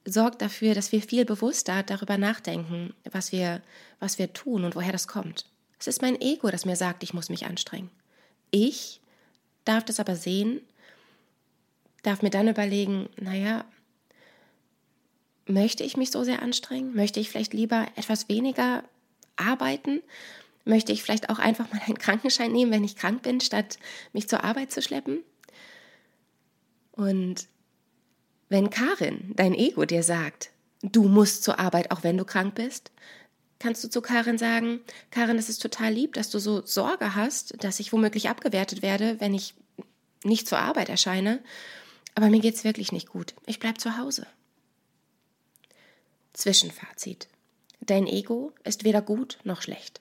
sorgt 0.06 0.42
dafür, 0.42 0.76
dass 0.76 0.92
wir 0.92 1.02
viel 1.02 1.26
bewusster 1.26 1.84
darüber 1.84 2.18
nachdenken, 2.18 2.94
was 3.12 3.32
wir, 3.32 3.62
was 4.00 4.20
wir 4.20 4.34
tun 4.34 4.66
und 4.66 4.76
woher 4.76 4.92
das 4.92 5.08
kommt. 5.08 5.46
Es 5.80 5.88
ist 5.88 6.02
mein 6.02 6.20
Ego, 6.20 6.50
das 6.50 6.66
mir 6.66 6.76
sagt, 6.76 7.04
ich 7.04 7.14
muss 7.14 7.30
mich 7.30 7.46
anstrengen. 7.46 7.90
Ich 8.52 9.02
darf 9.66 9.84
das 9.84 10.00
aber 10.00 10.16
sehen, 10.16 10.62
darf 12.04 12.22
mir 12.22 12.30
dann 12.30 12.48
überlegen, 12.48 13.10
naja, 13.20 13.66
möchte 15.46 15.84
ich 15.84 15.98
mich 15.98 16.12
so 16.12 16.24
sehr 16.24 16.42
anstrengen? 16.42 16.96
Möchte 16.96 17.20
ich 17.20 17.30
vielleicht 17.30 17.54
lieber 17.54 17.88
etwas 17.96 18.30
weniger 18.30 18.84
arbeiten 19.36 20.02
Möchte 20.66 20.94
ich 20.94 21.04
vielleicht 21.04 21.30
auch 21.30 21.40
einfach 21.40 21.72
mal 21.72 21.82
einen 21.86 21.98
Krankenschein 21.98 22.52
nehmen, 22.52 22.72
wenn 22.72 22.84
ich 22.84 22.96
krank 22.96 23.24
bin, 23.24 23.42
statt 23.42 23.78
mich 24.14 24.30
zur 24.30 24.44
Arbeit 24.44 24.72
zu 24.72 24.82
schleppen? 24.82 25.20
Und 26.92 27.48
wenn 28.54 28.70
Karin, 28.70 29.34
dein 29.36 29.56
Ego, 29.56 29.84
dir 29.84 30.04
sagt, 30.04 30.52
du 30.84 31.06
musst 31.06 31.44
zur 31.44 31.58
Arbeit, 31.58 31.90
auch 31.90 32.04
wenn 32.04 32.20
du 32.20 32.24
krank 32.24 32.54
bist, 32.54 32.92
kannst 33.58 33.84
du 33.84 33.90
zu 33.90 34.00
Karin 34.00 34.38
sagen, 34.38 34.82
Karin, 35.10 35.40
es 35.40 35.50
ist 35.50 35.60
total 35.60 35.92
lieb, 35.92 36.14
dass 36.14 36.30
du 36.30 36.38
so 36.38 36.64
Sorge 36.64 37.16
hast, 37.16 37.64
dass 37.64 37.80
ich 37.80 37.92
womöglich 37.92 38.30
abgewertet 38.30 38.84
werde, 38.84 39.20
wenn 39.20 39.34
ich 39.34 39.56
nicht 40.24 40.48
zur 40.48 40.60
Arbeit 40.60 40.90
erscheine. 40.90 41.42
Aber 42.14 42.30
mir 42.30 42.42
geht's 42.42 42.64
wirklich 42.64 42.92
nicht 42.92 43.10
gut. 43.10 43.34
Ich 43.48 43.58
bleib 43.58 43.82
zu 43.82 43.98
Hause. 43.98 44.28
Zwischenfazit. 46.34 47.30
Dein 47.82 48.06
Ego 48.06 48.52
ist 48.64 48.84
weder 48.84 49.02
gut 49.02 49.40
noch 49.44 49.64
schlecht. 49.64 50.00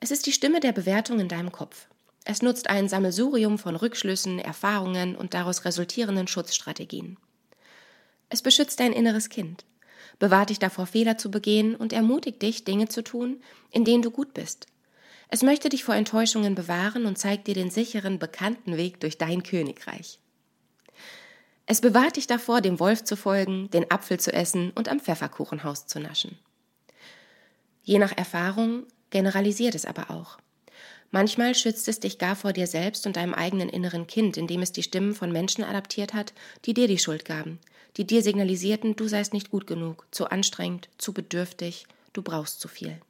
Es 0.00 0.10
ist 0.10 0.26
die 0.26 0.32
Stimme 0.32 0.58
der 0.58 0.72
Bewertung 0.72 1.20
in 1.20 1.28
deinem 1.28 1.52
Kopf. 1.52 1.86
Es 2.24 2.42
nutzt 2.42 2.68
ein 2.70 2.88
Sammelsurium 2.88 3.56
von 3.56 3.76
Rückschlüssen, 3.76 4.40
Erfahrungen 4.40 5.14
und 5.14 5.32
daraus 5.32 5.64
resultierenden 5.64 6.26
Schutzstrategien. 6.26 7.18
Es 8.28 8.42
beschützt 8.42 8.80
dein 8.80 8.92
inneres 8.92 9.28
Kind, 9.28 9.64
bewahrt 10.18 10.50
dich 10.50 10.58
davor, 10.58 10.86
Fehler 10.86 11.18
zu 11.18 11.30
begehen 11.30 11.74
und 11.74 11.92
ermutigt 11.92 12.42
dich, 12.42 12.64
Dinge 12.64 12.88
zu 12.88 13.02
tun, 13.02 13.42
in 13.70 13.84
denen 13.84 14.02
du 14.02 14.10
gut 14.10 14.34
bist. 14.34 14.66
Es 15.28 15.42
möchte 15.42 15.68
dich 15.68 15.84
vor 15.84 15.94
Enttäuschungen 15.94 16.54
bewahren 16.54 17.06
und 17.06 17.18
zeigt 17.18 17.46
dir 17.46 17.54
den 17.54 17.70
sicheren, 17.70 18.18
bekannten 18.18 18.76
Weg 18.76 19.00
durch 19.00 19.18
dein 19.18 19.42
Königreich. 19.42 20.18
Es 21.66 21.82
bewahrt 21.82 22.16
dich 22.16 22.26
davor, 22.26 22.62
dem 22.62 22.80
Wolf 22.80 23.04
zu 23.04 23.14
folgen, 23.14 23.68
den 23.70 23.90
Apfel 23.90 24.18
zu 24.18 24.32
essen 24.32 24.70
und 24.70 24.88
am 24.88 25.00
Pfefferkuchenhaus 25.00 25.86
zu 25.86 26.00
naschen. 26.00 26.38
Je 27.82 27.98
nach 27.98 28.16
Erfahrung 28.16 28.86
generalisiert 29.10 29.74
es 29.74 29.84
aber 29.84 30.10
auch. 30.10 30.38
Manchmal 31.10 31.54
schützt 31.54 31.88
es 31.88 32.00
dich 32.00 32.18
gar 32.18 32.36
vor 32.36 32.52
dir 32.52 32.66
selbst 32.66 33.06
und 33.06 33.16
deinem 33.16 33.34
eigenen 33.34 33.68
inneren 33.68 34.06
Kind, 34.06 34.36
indem 34.36 34.62
es 34.62 34.72
die 34.72 34.82
Stimmen 34.82 35.14
von 35.14 35.32
Menschen 35.32 35.64
adaptiert 35.64 36.14
hat, 36.14 36.32
die 36.64 36.74
dir 36.74 36.88
die 36.88 36.98
Schuld 36.98 37.24
gaben, 37.24 37.58
die 37.98 38.06
dir 38.06 38.22
signalisierten, 38.22 38.96
du 38.96 39.08
seist 39.08 39.32
nicht 39.32 39.50
gut 39.50 39.66
genug, 39.66 40.06
zu 40.12 40.30
anstrengend, 40.30 40.88
zu 40.98 41.12
bedürftig, 41.12 41.86
du 42.12 42.22
brauchst 42.22 42.60
zu 42.60 42.68
viel. 42.68 43.00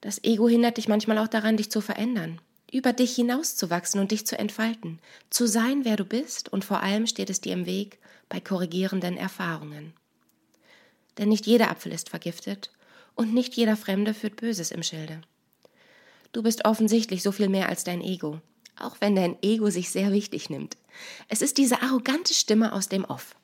Das 0.00 0.24
Ego 0.24 0.48
hindert 0.48 0.78
dich 0.78 0.88
manchmal 0.88 1.18
auch 1.18 1.28
daran, 1.28 1.56
dich 1.56 1.70
zu 1.70 1.80
verändern, 1.80 2.40
über 2.72 2.92
dich 2.92 3.14
hinauszuwachsen 3.14 4.00
und 4.00 4.10
dich 4.10 4.26
zu 4.26 4.38
entfalten, 4.38 4.98
zu 5.30 5.46
sein, 5.46 5.84
wer 5.84 5.96
du 5.96 6.04
bist, 6.04 6.50
und 6.50 6.64
vor 6.64 6.82
allem 6.82 7.06
steht 7.06 7.30
es 7.30 7.40
dir 7.40 7.52
im 7.52 7.66
Weg 7.66 7.98
bei 8.28 8.40
korrigierenden 8.40 9.18
Erfahrungen. 9.18 9.92
Denn 11.18 11.28
nicht 11.28 11.46
jeder 11.46 11.70
Apfel 11.70 11.92
ist 11.92 12.08
vergiftet 12.08 12.70
und 13.14 13.34
nicht 13.34 13.54
jeder 13.54 13.76
Fremde 13.76 14.14
führt 14.14 14.36
Böses 14.36 14.70
im 14.70 14.82
Schilde. 14.82 15.20
Du 16.32 16.42
bist 16.42 16.64
offensichtlich 16.64 17.22
so 17.22 17.30
viel 17.30 17.50
mehr 17.50 17.68
als 17.68 17.84
dein 17.84 18.00
Ego, 18.00 18.40
auch 18.80 18.96
wenn 19.00 19.14
dein 19.14 19.36
Ego 19.42 19.68
sich 19.68 19.90
sehr 19.90 20.10
wichtig 20.10 20.48
nimmt. 20.48 20.78
Es 21.28 21.42
ist 21.42 21.58
diese 21.58 21.82
arrogante 21.82 22.32
Stimme 22.32 22.72
aus 22.72 22.88
dem 22.88 23.04
Off, 23.04 23.36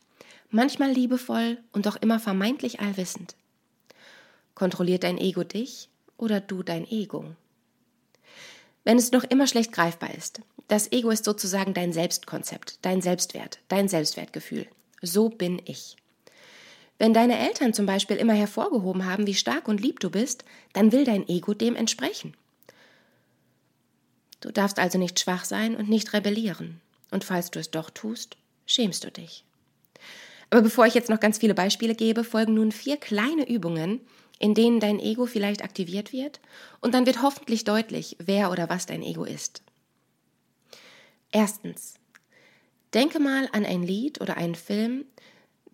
manchmal 0.50 0.90
liebevoll 0.90 1.58
und 1.72 1.86
doch 1.86 1.96
immer 1.96 2.20
vermeintlich 2.20 2.80
allwissend. 2.80 3.36
Kontrolliert 4.54 5.04
dein 5.04 5.18
Ego 5.18 5.44
dich 5.44 5.88
oder 6.16 6.40
du 6.40 6.62
dein 6.62 6.86
Ego? 6.88 7.24
Wenn 8.84 8.98
es 8.98 9.12
noch 9.12 9.24
immer 9.24 9.46
schlecht 9.46 9.72
greifbar 9.72 10.14
ist, 10.14 10.40
das 10.66 10.92
Ego 10.92 11.10
ist 11.10 11.24
sozusagen 11.24 11.74
dein 11.74 11.92
Selbstkonzept, 11.92 12.78
dein 12.82 13.00
Selbstwert, 13.00 13.60
dein 13.68 13.88
Selbstwertgefühl. 13.88 14.66
So 15.02 15.28
bin 15.28 15.62
ich. 15.64 15.96
Wenn 16.98 17.14
deine 17.14 17.38
Eltern 17.38 17.72
zum 17.72 17.86
Beispiel 17.86 18.16
immer 18.16 18.34
hervorgehoben 18.34 19.06
haben, 19.06 19.26
wie 19.26 19.34
stark 19.34 19.68
und 19.68 19.80
lieb 19.80 20.00
du 20.00 20.10
bist, 20.10 20.44
dann 20.72 20.90
will 20.90 21.04
dein 21.04 21.28
Ego 21.28 21.54
dem 21.54 21.76
entsprechen. 21.76 22.34
Du 24.40 24.50
darfst 24.50 24.78
also 24.78 24.98
nicht 24.98 25.18
schwach 25.18 25.44
sein 25.44 25.76
und 25.76 25.88
nicht 25.88 26.12
rebellieren. 26.12 26.80
Und 27.10 27.24
falls 27.24 27.50
du 27.50 27.58
es 27.58 27.70
doch 27.70 27.90
tust, 27.90 28.36
schämst 28.66 29.04
du 29.04 29.10
dich. 29.10 29.44
Aber 30.50 30.62
bevor 30.62 30.86
ich 30.86 30.94
jetzt 30.94 31.10
noch 31.10 31.20
ganz 31.20 31.38
viele 31.38 31.54
Beispiele 31.54 31.94
gebe, 31.94 32.24
folgen 32.24 32.54
nun 32.54 32.72
vier 32.72 32.96
kleine 32.96 33.48
Übungen, 33.48 34.00
in 34.38 34.54
denen 34.54 34.80
dein 34.80 35.00
Ego 35.00 35.26
vielleicht 35.26 35.62
aktiviert 35.62 36.12
wird 36.12 36.40
und 36.80 36.94
dann 36.94 37.06
wird 37.06 37.22
hoffentlich 37.22 37.64
deutlich, 37.64 38.16
wer 38.18 38.50
oder 38.50 38.68
was 38.68 38.86
dein 38.86 39.02
Ego 39.02 39.24
ist. 39.24 39.62
Erstens. 41.32 41.94
Denke 42.94 43.18
mal 43.18 43.48
an 43.52 43.66
ein 43.66 43.82
Lied 43.82 44.20
oder 44.20 44.38
einen 44.38 44.54
Film, 44.54 45.04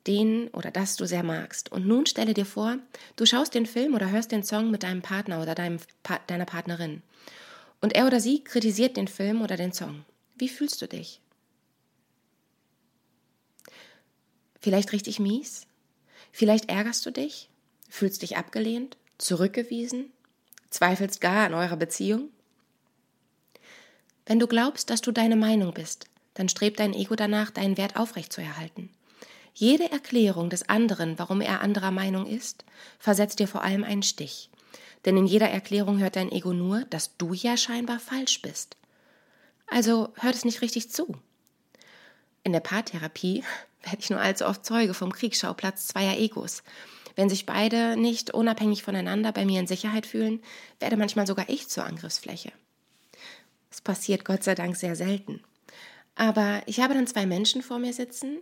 den 0.06 0.48
oder 0.48 0.70
das 0.70 0.96
du 0.96 1.06
sehr 1.06 1.22
magst. 1.22 1.70
Und 1.70 1.86
nun 1.86 2.06
stelle 2.06 2.34
dir 2.34 2.44
vor, 2.44 2.78
du 3.16 3.24
schaust 3.24 3.54
den 3.54 3.66
Film 3.66 3.94
oder 3.94 4.10
hörst 4.10 4.32
den 4.32 4.42
Song 4.42 4.70
mit 4.70 4.82
deinem 4.82 5.02
Partner 5.02 5.40
oder 5.40 5.54
deinem, 5.54 5.78
deiner 6.26 6.44
Partnerin. 6.44 7.02
Und 7.80 7.94
er 7.94 8.06
oder 8.06 8.20
sie 8.20 8.42
kritisiert 8.42 8.96
den 8.96 9.08
Film 9.08 9.42
oder 9.42 9.56
den 9.56 9.72
Song. 9.72 10.04
Wie 10.36 10.48
fühlst 10.48 10.82
du 10.82 10.88
dich? 10.88 11.20
Vielleicht 14.64 14.92
richtig 14.92 15.18
mies? 15.21 15.66
Vielleicht 16.33 16.71
ärgerst 16.71 17.04
du 17.04 17.11
dich? 17.11 17.50
Fühlst 17.90 18.23
dich 18.23 18.38
abgelehnt? 18.38 18.97
Zurückgewiesen? 19.18 20.11
Zweifelst 20.71 21.21
gar 21.21 21.44
an 21.44 21.52
eurer 21.52 21.76
Beziehung? 21.76 22.30
Wenn 24.25 24.38
du 24.38 24.47
glaubst, 24.47 24.88
dass 24.88 25.02
du 25.02 25.12
deine 25.12 25.37
Meinung 25.37 25.75
bist, 25.75 26.06
dann 26.33 26.49
strebt 26.49 26.80
dein 26.80 26.94
Ego 26.94 27.14
danach, 27.14 27.50
deinen 27.50 27.76
Wert 27.76 27.97
aufrechtzuerhalten. 27.97 28.88
Jede 29.52 29.92
Erklärung 29.92 30.49
des 30.49 30.66
anderen, 30.66 31.18
warum 31.18 31.42
er 31.42 31.61
anderer 31.61 31.90
Meinung 31.90 32.26
ist, 32.26 32.64
versetzt 32.99 33.40
dir 33.40 33.49
vor 33.49 33.64
allem 33.64 33.85
einen 33.85 34.02
Stich. 34.02 34.49
Denn 35.04 35.18
in 35.18 35.26
jeder 35.26 35.50
Erklärung 35.50 35.99
hört 35.99 36.16
dein 36.16 36.33
Ego 36.33 36.54
nur, 36.54 36.87
dass 36.87 37.18
du 37.18 37.35
ja 37.35 37.59
scheinbar 37.59 38.00
falsch 38.00 38.40
bist. 38.40 38.78
Also 39.66 40.14
hört 40.14 40.37
es 40.37 40.47
nicht 40.47 40.62
richtig 40.62 40.90
zu. 40.90 41.18
In 42.44 42.54
der 42.54 42.61
Paartherapie 42.61 43.44
werde 43.84 43.98
ich 44.00 44.10
nur 44.10 44.20
allzu 44.20 44.46
oft 44.46 44.64
Zeuge 44.64 44.94
vom 44.94 45.12
Kriegsschauplatz 45.12 45.88
zweier 45.88 46.18
Egos. 46.18 46.62
Wenn 47.16 47.28
sich 47.28 47.46
beide 47.46 47.96
nicht 47.96 48.32
unabhängig 48.32 48.82
voneinander 48.82 49.32
bei 49.32 49.44
mir 49.44 49.60
in 49.60 49.66
Sicherheit 49.66 50.06
fühlen, 50.06 50.40
werde 50.80 50.96
manchmal 50.96 51.26
sogar 51.26 51.48
ich 51.48 51.68
zur 51.68 51.84
Angriffsfläche. 51.84 52.52
Es 53.70 53.80
passiert 53.80 54.24
Gott 54.24 54.42
sei 54.42 54.54
Dank 54.54 54.76
sehr 54.76 54.96
selten. 54.96 55.40
Aber 56.16 56.62
ich 56.66 56.80
habe 56.80 56.94
dann 56.94 57.06
zwei 57.06 57.26
Menschen 57.26 57.62
vor 57.62 57.78
mir 57.78 57.92
sitzen, 57.92 58.38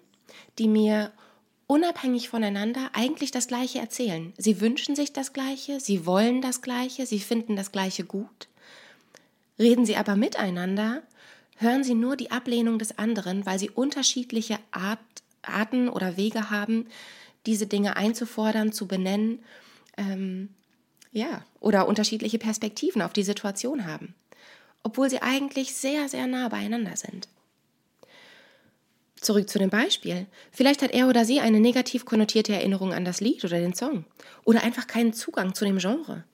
die 0.58 0.68
mir 0.68 1.12
unabhängig 1.66 2.28
voneinander 2.28 2.90
eigentlich 2.92 3.30
das 3.30 3.49
Gleiche 3.49 3.78
erzählen. 3.78 4.32
Sie 4.37 4.61
wünschen 4.61 4.94
sich 4.94 5.12
das 5.12 5.32
Gleiche, 5.32 5.80
sie 5.80 6.04
wollen 6.04 6.42
das 6.42 6.61
Gleiche, 6.61 7.06
sie 7.06 7.20
finden 7.20 7.56
das 7.56 7.72
Gleiche 7.72 8.04
gut. 8.04 8.49
Reden 9.58 9.87
sie 9.87 9.96
aber 9.96 10.16
miteinander, 10.16 11.02
hören 11.56 11.84
sie 11.84 11.94
nur 11.94 12.16
die 12.16 12.30
Ablehnung 12.30 12.78
des 12.78 12.99
anderen, 12.99 13.46
weil 13.46 13.58
sie 13.58 13.70
unterschiedliche 13.70 14.58
Art, 14.70 14.99
Arten 15.42 15.88
oder 15.88 16.16
Wege 16.16 16.50
haben, 16.50 16.87
diese 17.46 17.66
Dinge 17.66 17.96
einzufordern, 17.96 18.72
zu 18.72 18.87
benennen, 18.87 19.40
ähm, 19.96 20.49
ja, 21.12 21.44
oder 21.61 21.87
unterschiedliche 21.87 22.38
Perspektiven 22.38 23.02
auf 23.02 23.12
die 23.12 23.22
Situation 23.22 23.87
haben, 23.87 24.14
obwohl 24.82 25.11
sie 25.11 25.20
eigentlich 25.20 25.75
sehr, 25.75 26.08
sehr 26.08 26.26
nah 26.26 26.49
beieinander 26.49 26.96
sind. 26.96 27.28
Zurück 29.16 29.49
zu 29.49 29.61
dem 29.61 29.70
Beispiel. 29.70 30.26
Vielleicht 30.50 30.82
hat 30.82 30.90
er 30.90 31.08
oder 31.08 31.25
sie 31.25 31.38
eine 31.38 31.61
negativ 31.61 32.04
konnotierte 32.04 32.54
Erinnerung 32.54 32.92
an 32.92 33.04
das 33.04 33.20
Lied 33.20 33.44
oder 33.44 33.61
den 33.61 33.72
Song. 33.72 34.04
Oder 34.44 34.64
einfach 34.64 34.88
keinen 34.88 35.12
Zugang 35.12 35.54
zu 35.54 35.64
dem 35.64 35.78
Genre. 35.78 36.25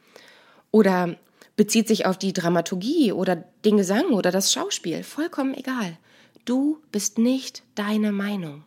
Oder 0.70 1.16
bezieht 1.54 1.86
sich 1.86 2.06
auf 2.06 2.16
die 2.16 2.32
Dramaturgie 2.32 3.12
oder 3.12 3.36
den 3.36 3.76
Gesang 3.76 4.06
oder 4.12 4.30
das 4.30 4.52
Schauspiel. 4.52 5.02
Vollkommen 5.02 5.52
egal. 5.52 5.98
Du 6.46 6.78
bist 6.90 7.18
nicht 7.18 7.62
deine 7.74 8.10
Meinung. 8.10 8.64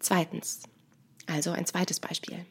Zweitens. 0.00 0.60
Also 1.26 1.52
ein 1.52 1.66
zweites 1.66 2.00
Beispiel. 2.00 2.44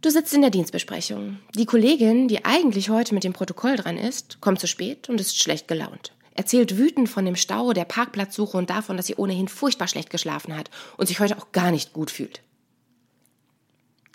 Du 0.00 0.10
sitzt 0.10 0.32
in 0.32 0.40
der 0.40 0.50
Dienstbesprechung. 0.50 1.40
Die 1.54 1.66
Kollegin, 1.66 2.28
die 2.28 2.44
eigentlich 2.44 2.88
heute 2.88 3.14
mit 3.14 3.24
dem 3.24 3.32
Protokoll 3.32 3.76
dran 3.76 3.98
ist, 3.98 4.40
kommt 4.40 4.60
zu 4.60 4.66
spät 4.66 5.08
und 5.08 5.20
ist 5.20 5.38
schlecht 5.38 5.68
gelaunt 5.68 6.12
erzählt 6.40 6.78
wütend 6.78 7.10
von 7.10 7.26
dem 7.26 7.36
Stau, 7.36 7.74
der 7.74 7.84
Parkplatzsuche 7.84 8.56
und 8.56 8.70
davon, 8.70 8.96
dass 8.96 9.06
sie 9.06 9.16
ohnehin 9.16 9.46
furchtbar 9.46 9.88
schlecht 9.88 10.08
geschlafen 10.08 10.56
hat 10.56 10.70
und 10.96 11.06
sich 11.06 11.20
heute 11.20 11.36
auch 11.36 11.52
gar 11.52 11.70
nicht 11.70 11.92
gut 11.92 12.10
fühlt. 12.10 12.42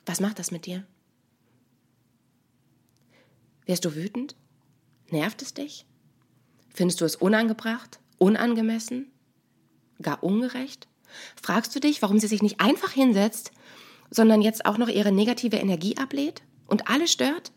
Was 0.07 0.19
macht 0.19 0.39
das 0.39 0.49
mit 0.49 0.65
dir? 0.65 0.83
Wärst 3.67 3.85
du 3.85 3.95
wütend? 3.95 4.35
Nervt 5.11 5.43
es 5.43 5.53
dich? 5.53 5.85
Findest 6.73 7.01
du 7.01 7.05
es 7.05 7.15
unangebracht, 7.15 7.99
unangemessen, 8.17 9.11
gar 10.01 10.23
ungerecht? 10.23 10.87
Fragst 11.41 11.75
du 11.75 11.79
dich, 11.79 12.01
warum 12.01 12.19
sie 12.19 12.27
sich 12.27 12.41
nicht 12.41 12.61
einfach 12.61 12.91
hinsetzt, 12.91 13.51
sondern 14.09 14.41
jetzt 14.41 14.65
auch 14.65 14.77
noch 14.77 14.87
ihre 14.87 15.11
negative 15.11 15.57
Energie 15.57 15.97
ablehnt 15.97 16.43
und 16.67 16.89
alle 16.89 17.07
stört? 17.07 17.51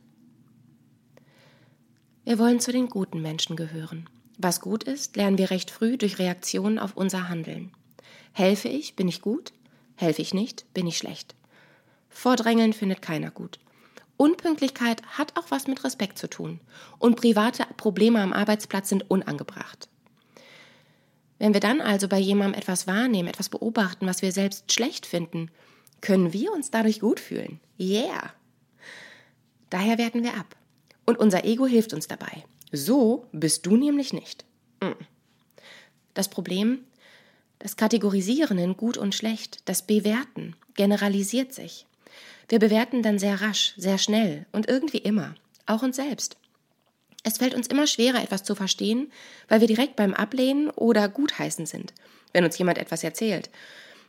Wir 2.25 2.39
wollen 2.39 2.61
zu 2.61 2.73
den 2.73 2.89
guten 2.89 3.23
Menschen 3.23 3.57
gehören. 3.57 4.09
Was 4.37 4.61
gut 4.61 4.85
ist, 4.85 5.17
lernen 5.17 5.39
wir 5.39 5.51
recht 5.51 5.71
früh 5.71 5.97
durch 5.97 6.19
Reaktionen 6.19 6.79
auf 6.79 6.97
unser 6.97 7.29
Handeln. 7.29 7.73
Helfe 8.33 8.69
ich, 8.69 8.95
bin 8.95 9.09
ich 9.09 9.23
gut? 9.23 9.53
Helfe 9.97 10.23
ich 10.23 10.35
nicht, 10.35 10.73
bin 10.75 10.87
ich 10.87 10.99
schlecht. 10.99 11.35
Vordrängeln 12.09 12.73
findet 12.73 13.03
keiner 13.03 13.31
gut. 13.31 13.59
Unpünktlichkeit 14.17 15.03
hat 15.07 15.39
auch 15.39 15.51
was 15.51 15.67
mit 15.67 15.85
Respekt 15.85 16.19
zu 16.19 16.29
tun. 16.29 16.61
Und 16.99 17.17
private 17.17 17.65
Probleme 17.77 18.21
am 18.21 18.33
Arbeitsplatz 18.33 18.89
sind 18.89 19.11
unangebracht. 19.11 19.89
Wenn 21.39 21.55
wir 21.55 21.61
dann 21.61 21.81
also 21.81 22.09
bei 22.09 22.19
jemandem 22.19 22.59
etwas 22.59 22.87
wahrnehmen, 22.87 23.29
etwas 23.29 23.49
beobachten, 23.49 24.07
was 24.07 24.23
wir 24.23 24.33
selbst 24.33 24.73
schlecht 24.73 25.07
finden, 25.07 25.51
können 26.01 26.33
wir 26.33 26.53
uns 26.53 26.71
dadurch 26.71 27.01
gut 27.01 27.21
fühlen. 27.21 27.61
Yeah! 27.79 28.33
Daher 29.71 29.99
werten 29.99 30.23
wir 30.23 30.35
ab. 30.35 30.57
Und 31.07 31.19
unser 31.19 31.45
Ego 31.45 31.67
hilft 31.67 31.93
uns 31.93 32.09
dabei. 32.09 32.45
So 32.73 33.27
bist 33.33 33.67
du 33.67 33.77
nämlich 33.77 34.13
nicht. 34.13 34.45
Mm. 34.81 34.93
Das 36.15 36.29
Problem, 36.29 36.81
das 37.59 37.77
Kategorisieren 37.77 38.59
in 38.59 38.77
gut 38.77 38.97
und 38.97 39.15
schlecht, 39.15 39.63
das 39.65 39.87
Bewerten 39.87 40.55
generalisiert 40.75 41.53
sich. 41.53 41.87
Wir 42.49 42.59
bewerten 42.59 43.03
dann 43.03 43.19
sehr 43.19 43.41
rasch, 43.41 43.75
sehr 43.77 43.99
schnell 43.99 44.47
und 44.53 44.69
irgendwie 44.69 44.99
immer, 44.99 45.35
auch 45.67 45.83
uns 45.83 45.97
selbst. 45.97 46.37
Es 47.29 47.37
fällt 47.37 47.55
uns 47.55 47.67
immer 47.67 47.87
schwerer, 47.87 48.23
etwas 48.23 48.43
zu 48.43 48.55
verstehen, 48.55 49.13
weil 49.49 49.61
wir 49.61 49.69
direkt 49.69 49.97
beim 49.97 50.15
Ablehnen 50.15 50.71
oder 50.71 51.11
Gutheißen 51.11 51.67
sind, 51.67 51.93
wenn 52.33 52.43
uns 52.43 52.57
jemand 52.57 52.79
etwas 52.79 53.05
erzählt. 53.05 53.51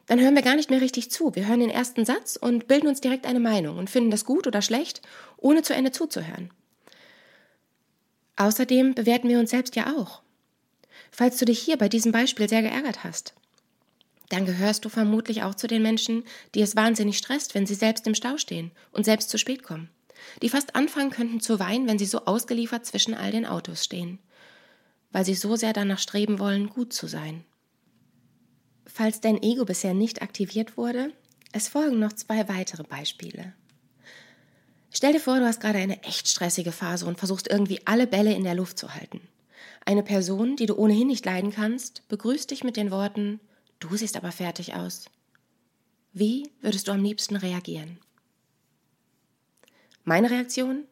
Dann 0.08 0.22
hören 0.22 0.36
wir 0.36 0.42
gar 0.42 0.56
nicht 0.56 0.70
mehr 0.70 0.80
richtig 0.80 1.12
zu. 1.12 1.36
Wir 1.36 1.46
hören 1.46 1.60
den 1.60 1.70
ersten 1.70 2.06
Satz 2.06 2.38
und 2.38 2.70
bilden 2.70 2.88
uns 2.88 3.02
direkt 3.02 3.26
eine 3.26 3.42
Meinung 3.42 3.78
und 3.78 3.90
finden 3.90 4.10
das 4.10 4.24
gut 4.24 4.48
oder 4.48 4.62
schlecht, 4.62 5.02
ohne 5.36 5.64
zu 5.64 5.74
Ende 5.74 5.92
zuzuhören. 5.92 6.50
Außerdem 8.38 8.96
bewerten 8.96 9.28
wir 9.28 9.40
uns 9.40 9.50
selbst 9.50 9.76
ja 9.76 9.94
auch. 9.98 10.22
Falls 11.12 11.36
du 11.36 11.44
dich 11.44 11.60
hier 11.60 11.78
bei 11.78 11.90
diesem 11.90 12.14
Beispiel 12.14 12.48
sehr 12.48 12.62
geärgert 12.62 13.04
hast, 13.04 13.34
dann 14.30 14.46
gehörst 14.46 14.86
du 14.86 14.90
vermutlich 14.90 15.44
auch 15.44 15.56
zu 15.56 15.68
den 15.68 15.82
Menschen, 15.82 16.24
die 16.56 16.62
es 16.62 16.78
wahnsinnig 16.78 17.18
stresst, 17.18 17.54
wenn 17.54 17.66
sie 17.66 17.76
selbst 17.76 18.08
im 18.08 18.16
Stau 18.16 18.38
stehen 18.38 18.72
und 18.94 19.04
selbst 19.04 19.30
zu 19.30 19.38
spät 19.38 19.62
kommen. 19.62 19.90
Die 20.42 20.50
fast 20.50 20.76
anfangen 20.76 21.12
könnten 21.12 21.40
zu 21.40 21.60
weinen, 21.60 21.88
wenn 21.88 22.00
sie 22.00 22.06
so 22.06 22.26
ausgeliefert 22.26 22.86
zwischen 22.86 23.14
all 23.14 23.32
den 23.32 23.46
Autos 23.46 23.84
stehen, 23.84 24.20
weil 25.12 25.26
sie 25.26 25.36
so 25.36 25.56
sehr 25.56 25.74
danach 25.74 26.00
streben 26.00 26.40
wollen, 26.40 26.70
gut 26.70 26.94
zu 26.94 27.08
sein. 27.08 27.44
Falls 28.86 29.22
dein 29.22 29.42
Ego 29.42 29.66
bisher 29.66 29.94
nicht 29.94 30.22
aktiviert 30.22 30.78
wurde, 30.78 31.14
es 31.52 31.68
folgen 31.68 32.00
noch 32.00 32.14
zwei 32.14 32.48
weitere 32.48 32.84
Beispiele. 32.84 33.54
Stell 34.92 35.14
dir 35.14 35.20
vor, 35.20 35.40
du 35.40 35.46
hast 35.46 35.62
gerade 35.62 35.78
eine 35.78 36.02
echt 36.04 36.28
stressige 36.28 36.72
Phase 36.72 37.06
und 37.06 37.18
versuchst 37.18 37.48
irgendwie 37.48 37.86
alle 37.86 38.08
Bälle 38.08 38.34
in 38.34 38.44
der 38.44 38.56
Luft 38.56 38.80
zu 38.80 38.96
halten. 38.96 39.22
Eine 39.86 40.04
Person, 40.04 40.56
die 40.56 40.66
du 40.66 40.76
ohnehin 40.76 41.08
nicht 41.08 41.26
leiden 41.26 41.52
kannst, 41.52 42.08
begrüßt 42.08 42.50
dich 42.52 42.64
mit 42.64 42.76
den 42.76 42.92
Worten 42.92 43.40
Du 43.80 43.96
siehst 43.96 44.18
aber 44.18 44.32
fertig 44.32 44.76
aus. 44.76 45.06
Wie 46.12 46.52
würdest 46.62 46.88
du 46.88 46.92
am 46.92 47.04
liebsten 47.04 47.38
reagieren? 47.38 47.98
Meine 50.10 50.32
Reaktion? 50.32 50.86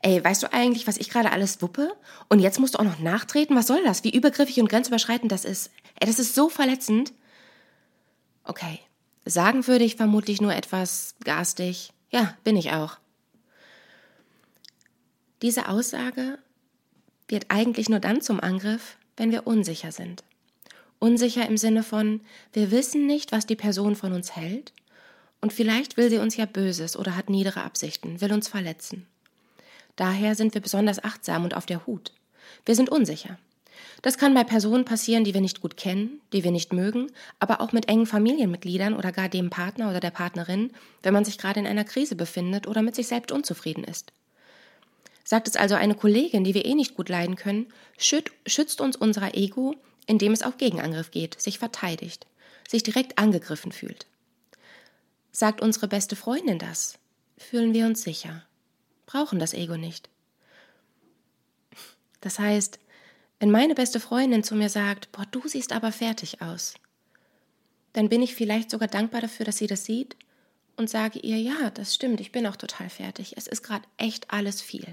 Ey, 0.00 0.22
weißt 0.22 0.44
du 0.44 0.52
eigentlich, 0.52 0.86
was 0.86 0.98
ich 0.98 1.10
gerade 1.10 1.32
alles 1.32 1.60
wuppe? 1.60 1.92
Und 2.28 2.38
jetzt 2.38 2.60
musst 2.60 2.74
du 2.74 2.78
auch 2.78 2.84
noch 2.84 3.00
nachtreten? 3.00 3.56
Was 3.56 3.66
soll 3.66 3.82
das? 3.82 4.04
Wie 4.04 4.14
übergriffig 4.14 4.60
und 4.60 4.68
grenzüberschreitend 4.68 5.32
das 5.32 5.44
ist. 5.44 5.72
Ey, 5.98 6.06
das 6.06 6.20
ist 6.20 6.36
so 6.36 6.48
verletzend. 6.48 7.12
Okay, 8.44 8.78
sagen 9.24 9.66
würde 9.66 9.84
ich 9.84 9.96
vermutlich 9.96 10.40
nur 10.40 10.54
etwas 10.54 11.16
garstig. 11.24 11.92
Ja, 12.10 12.36
bin 12.44 12.56
ich 12.56 12.70
auch. 12.70 12.98
Diese 15.42 15.68
Aussage 15.68 16.38
wird 17.26 17.46
eigentlich 17.48 17.88
nur 17.88 17.98
dann 17.98 18.20
zum 18.20 18.38
Angriff, 18.38 18.98
wenn 19.16 19.32
wir 19.32 19.48
unsicher 19.48 19.90
sind. 19.90 20.22
Unsicher 21.00 21.44
im 21.48 21.56
Sinne 21.56 21.82
von, 21.82 22.20
wir 22.52 22.70
wissen 22.70 23.06
nicht, 23.06 23.32
was 23.32 23.46
die 23.46 23.56
Person 23.56 23.96
von 23.96 24.12
uns 24.12 24.36
hält 24.36 24.72
und 25.44 25.52
vielleicht 25.52 25.98
will 25.98 26.08
sie 26.08 26.16
uns 26.16 26.36
ja 26.36 26.46
Böses 26.46 26.96
oder 26.96 27.16
hat 27.16 27.28
niedere 27.28 27.62
Absichten, 27.62 28.22
will 28.22 28.32
uns 28.32 28.48
verletzen. 28.48 29.06
Daher 29.94 30.34
sind 30.34 30.54
wir 30.54 30.62
besonders 30.62 31.04
achtsam 31.04 31.44
und 31.44 31.54
auf 31.54 31.66
der 31.66 31.86
Hut. 31.86 32.12
Wir 32.64 32.74
sind 32.74 32.88
unsicher. 32.88 33.38
Das 34.00 34.18
kann 34.18 34.34
bei 34.34 34.42
Personen 34.42 34.84
passieren, 34.84 35.22
die 35.22 35.34
wir 35.34 35.42
nicht 35.42 35.60
gut 35.60 35.76
kennen, 35.76 36.20
die 36.32 36.44
wir 36.44 36.50
nicht 36.50 36.72
mögen, 36.72 37.12
aber 37.38 37.60
auch 37.60 37.72
mit 37.72 37.88
engen 37.88 38.06
Familienmitgliedern 38.06 38.94
oder 38.94 39.12
gar 39.12 39.28
dem 39.28 39.50
Partner 39.50 39.90
oder 39.90 40.00
der 40.00 40.10
Partnerin, 40.10 40.70
wenn 41.02 41.14
man 41.14 41.24
sich 41.24 41.38
gerade 41.38 41.60
in 41.60 41.66
einer 41.66 41.84
Krise 41.84 42.16
befindet 42.16 42.66
oder 42.66 42.82
mit 42.82 42.94
sich 42.94 43.06
selbst 43.06 43.30
unzufrieden 43.30 43.84
ist. 43.84 44.12
Sagt 45.24 45.46
es 45.46 45.56
also 45.56 45.74
eine 45.74 45.94
Kollegin, 45.94 46.42
die 46.42 46.54
wir 46.54 46.64
eh 46.64 46.74
nicht 46.74 46.94
gut 46.94 47.08
leiden 47.08 47.36
können, 47.36 47.66
schützt 47.98 48.80
uns 48.80 48.96
unser 48.96 49.34
Ego 49.36 49.76
indem 50.06 50.32
es 50.32 50.42
auf 50.42 50.58
Gegenangriff 50.58 51.10
geht, 51.10 51.40
sich 51.40 51.58
verteidigt, 51.58 52.26
sich 52.68 52.82
direkt 52.82 53.18
angegriffen 53.18 53.72
fühlt. 53.72 54.06
Sagt 55.36 55.60
unsere 55.60 55.88
beste 55.88 56.16
Freundin 56.16 56.58
das, 56.58 56.98
fühlen 57.36 57.74
wir 57.74 57.84
uns 57.86 58.02
sicher, 58.02 58.46
brauchen 59.04 59.38
das 59.38 59.52
Ego 59.52 59.76
nicht. 59.76 60.08
Das 62.20 62.38
heißt, 62.38 62.78
wenn 63.40 63.50
meine 63.50 63.74
beste 63.74 64.00
Freundin 64.00 64.44
zu 64.44 64.54
mir 64.54 64.70
sagt, 64.70 65.12
boah, 65.12 65.26
du 65.26 65.46
siehst 65.46 65.72
aber 65.72 65.92
fertig 65.92 66.40
aus, 66.40 66.74
dann 67.92 68.08
bin 68.08 68.22
ich 68.22 68.34
vielleicht 68.34 68.70
sogar 68.70 68.88
dankbar 68.88 69.20
dafür, 69.20 69.44
dass 69.44 69.58
sie 69.58 69.66
das 69.66 69.84
sieht 69.84 70.16
und 70.76 70.88
sage 70.88 71.18
ihr, 71.18 71.38
ja, 71.38 71.70
das 71.70 71.94
stimmt, 71.94 72.20
ich 72.20 72.32
bin 72.32 72.46
auch 72.46 72.56
total 72.56 72.88
fertig, 72.88 73.34
es 73.36 73.46
ist 73.46 73.62
gerade 73.62 73.86
echt 73.98 74.30
alles 74.30 74.62
viel. 74.62 74.86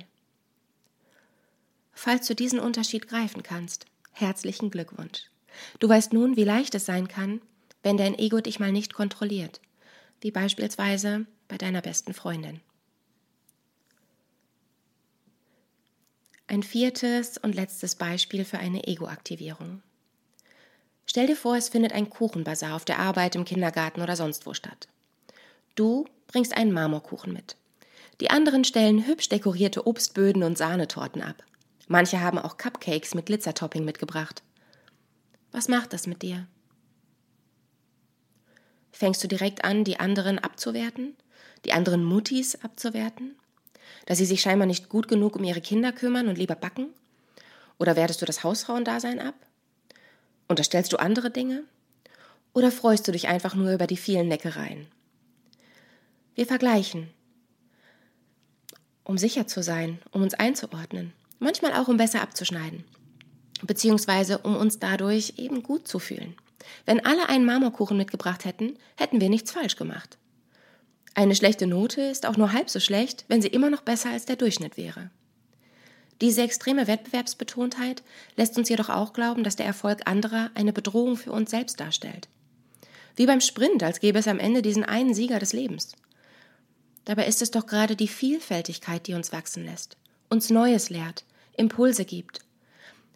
Falls 1.94 2.28
du 2.28 2.36
diesen 2.36 2.60
Unterschied 2.60 3.08
greifen 3.08 3.44
kannst, 3.44 3.86
Herzlichen 4.12 4.70
Glückwunsch. 4.70 5.24
Du 5.80 5.90
weißt 5.90 6.14
nun, 6.14 6.36
wie 6.36 6.44
leicht 6.44 6.76
es 6.76 6.86
sein 6.86 7.08
kann, 7.08 7.42
wenn 7.82 7.98
dein 7.98 8.18
Ego 8.18 8.40
dich 8.40 8.60
mal 8.60 8.72
nicht 8.72 8.94
kontrolliert, 8.94 9.60
wie 10.22 10.32
beispielsweise 10.32 11.26
bei 11.48 11.58
deiner 11.58 11.82
besten 11.82 12.14
Freundin. 12.14 12.62
Ein 16.48 16.64
viertes 16.64 17.38
und 17.38 17.56
letztes 17.56 17.96
Beispiel 17.96 18.46
für 18.46 18.60
eine 18.60 18.86
Ego-Aktivierung. 18.86 19.82
Stell 21.06 21.28
dir 21.28 21.36
vor, 21.36 21.56
es 21.56 21.70
findet 21.70 21.94
ein 21.94 22.10
Kuchenbazar 22.10 22.76
auf 22.76 22.86
der 22.86 23.00
Arbeit, 23.00 23.36
im 23.36 23.46
Kindergarten 23.46 24.02
oder 24.02 24.16
sonst 24.16 24.46
wo 24.46 24.54
statt. 24.54 24.88
Du 25.76 26.06
bringst 26.28 26.56
einen 26.56 26.72
Marmorkuchen 26.72 27.34
mit. 27.34 27.56
Die 28.20 28.30
anderen 28.30 28.64
stellen 28.64 29.08
hübsch 29.08 29.30
dekorierte 29.30 29.88
Obstböden 29.88 30.44
und 30.44 30.58
Sahnetorten 30.58 31.22
ab. 31.22 31.44
Manche 31.88 32.22
haben 32.22 32.38
auch 32.38 32.58
Cupcakes 32.58 33.16
mit 33.16 33.26
Glitzertopping 33.26 33.84
mitgebracht. 33.84 34.44
Was 35.52 35.68
macht 35.68 35.94
das 35.94 36.08
mit 36.08 36.22
dir? 36.22 36.48
Fängst 38.92 39.24
du 39.24 39.28
direkt 39.28 39.64
an, 39.64 39.84
die 39.84 40.00
anderen 40.00 40.40
abzuwerten? 40.40 41.16
Die 41.66 41.74
anderen 41.74 42.04
Muttis 42.04 42.56
abzuwerten? 42.64 43.36
Dass 44.06 44.18
sie 44.18 44.26
sich 44.26 44.42
scheinbar 44.42 44.68
nicht 44.68 44.90
gut 44.90 45.08
genug 45.08 45.36
um 45.36 45.44
ihre 45.44 45.62
Kinder 45.62 45.92
kümmern 45.92 46.28
und 46.28 46.38
lieber 46.38 46.56
backen? 46.56 46.88
Oder 47.78 47.96
wertest 47.96 48.22
du 48.22 48.26
das 48.26 48.44
Hausfrauendasein 48.44 49.20
ab? 49.20 49.36
Unterstellst 50.48 50.92
du 50.94 50.98
andere 50.98 51.32
Dinge? 51.32 51.64
Oder 52.54 52.72
freust 52.72 53.08
du 53.08 53.12
dich 53.12 53.28
einfach 53.28 53.56
nur 53.56 53.74
über 53.74 53.88
die 53.88 53.98
vielen 53.98 54.28
Neckereien? 54.28 54.88
Wir 56.36 56.46
vergleichen, 56.46 57.10
um 59.04 59.18
sicher 59.18 59.48
zu 59.48 59.64
sein, 59.64 60.00
um 60.12 60.22
uns 60.22 60.34
einzuordnen 60.34 61.14
manchmal 61.42 61.74
auch 61.74 61.90
um 61.90 61.98
besser 61.98 62.22
abzuschneiden, 62.22 62.86
beziehungsweise 63.64 64.38
um 64.38 64.56
uns 64.56 64.80
dadurch 64.80 65.34
eben 65.38 65.64
gut 65.64 65.88
zu 65.88 66.00
fühlen. 66.00 66.36
Wenn 66.86 67.06
alle 67.06 67.30
einen 67.30 67.46
Marmorkuchen 67.46 67.98
mitgebracht 67.98 68.46
hätten, 68.46 68.78
hätten 68.98 69.22
wir 69.22 69.30
nichts 69.30 69.52
falsch 69.52 69.76
gemacht. 69.76 70.18
Eine 71.14 71.36
schlechte 71.36 71.68
Note 71.68 72.02
ist 72.02 72.26
auch 72.26 72.38
nur 72.38 72.54
halb 72.54 72.70
so 72.70 72.80
schlecht, 72.80 73.26
wenn 73.28 73.42
sie 73.42 73.50
immer 73.50 73.70
noch 73.70 73.82
besser 73.82 74.10
als 74.10 74.26
der 74.26 74.38
Durchschnitt 74.38 74.78
wäre. 74.78 75.10
Diese 76.22 76.44
extreme 76.44 76.88
Wettbewerbsbetontheit 76.88 78.04
lässt 78.36 78.58
uns 78.58 78.70
jedoch 78.70 78.90
auch 78.90 79.12
glauben, 79.12 79.44
dass 79.44 79.56
der 79.56 79.66
Erfolg 79.66 80.02
anderer 80.06 80.52
eine 80.54 80.72
Bedrohung 80.72 81.18
für 81.18 81.32
uns 81.32 81.50
selbst 81.50 81.80
darstellt. 81.80 82.30
Wie 83.16 83.26
beim 83.26 83.42
Sprint, 83.42 83.84
als 83.84 84.00
gäbe 84.00 84.20
es 84.20 84.28
am 84.28 84.40
Ende 84.40 84.62
diesen 84.62 84.86
einen 84.86 85.14
Sieger 85.14 85.40
des 85.40 85.52
Lebens. 85.52 85.94
Dabei 87.06 87.26
ist 87.26 87.42
es 87.42 87.52
doch 87.52 87.66
gerade 87.66 87.96
die 87.96 88.08
Vielfältigkeit, 88.08 89.08
die 89.08 89.16
uns 89.16 89.32
wachsen 89.32 89.66
lässt, 89.66 89.98
uns 90.30 90.50
Neues 90.52 90.90
lehrt, 90.92 91.26
Impulse 91.58 92.06
gibt. 92.06 92.42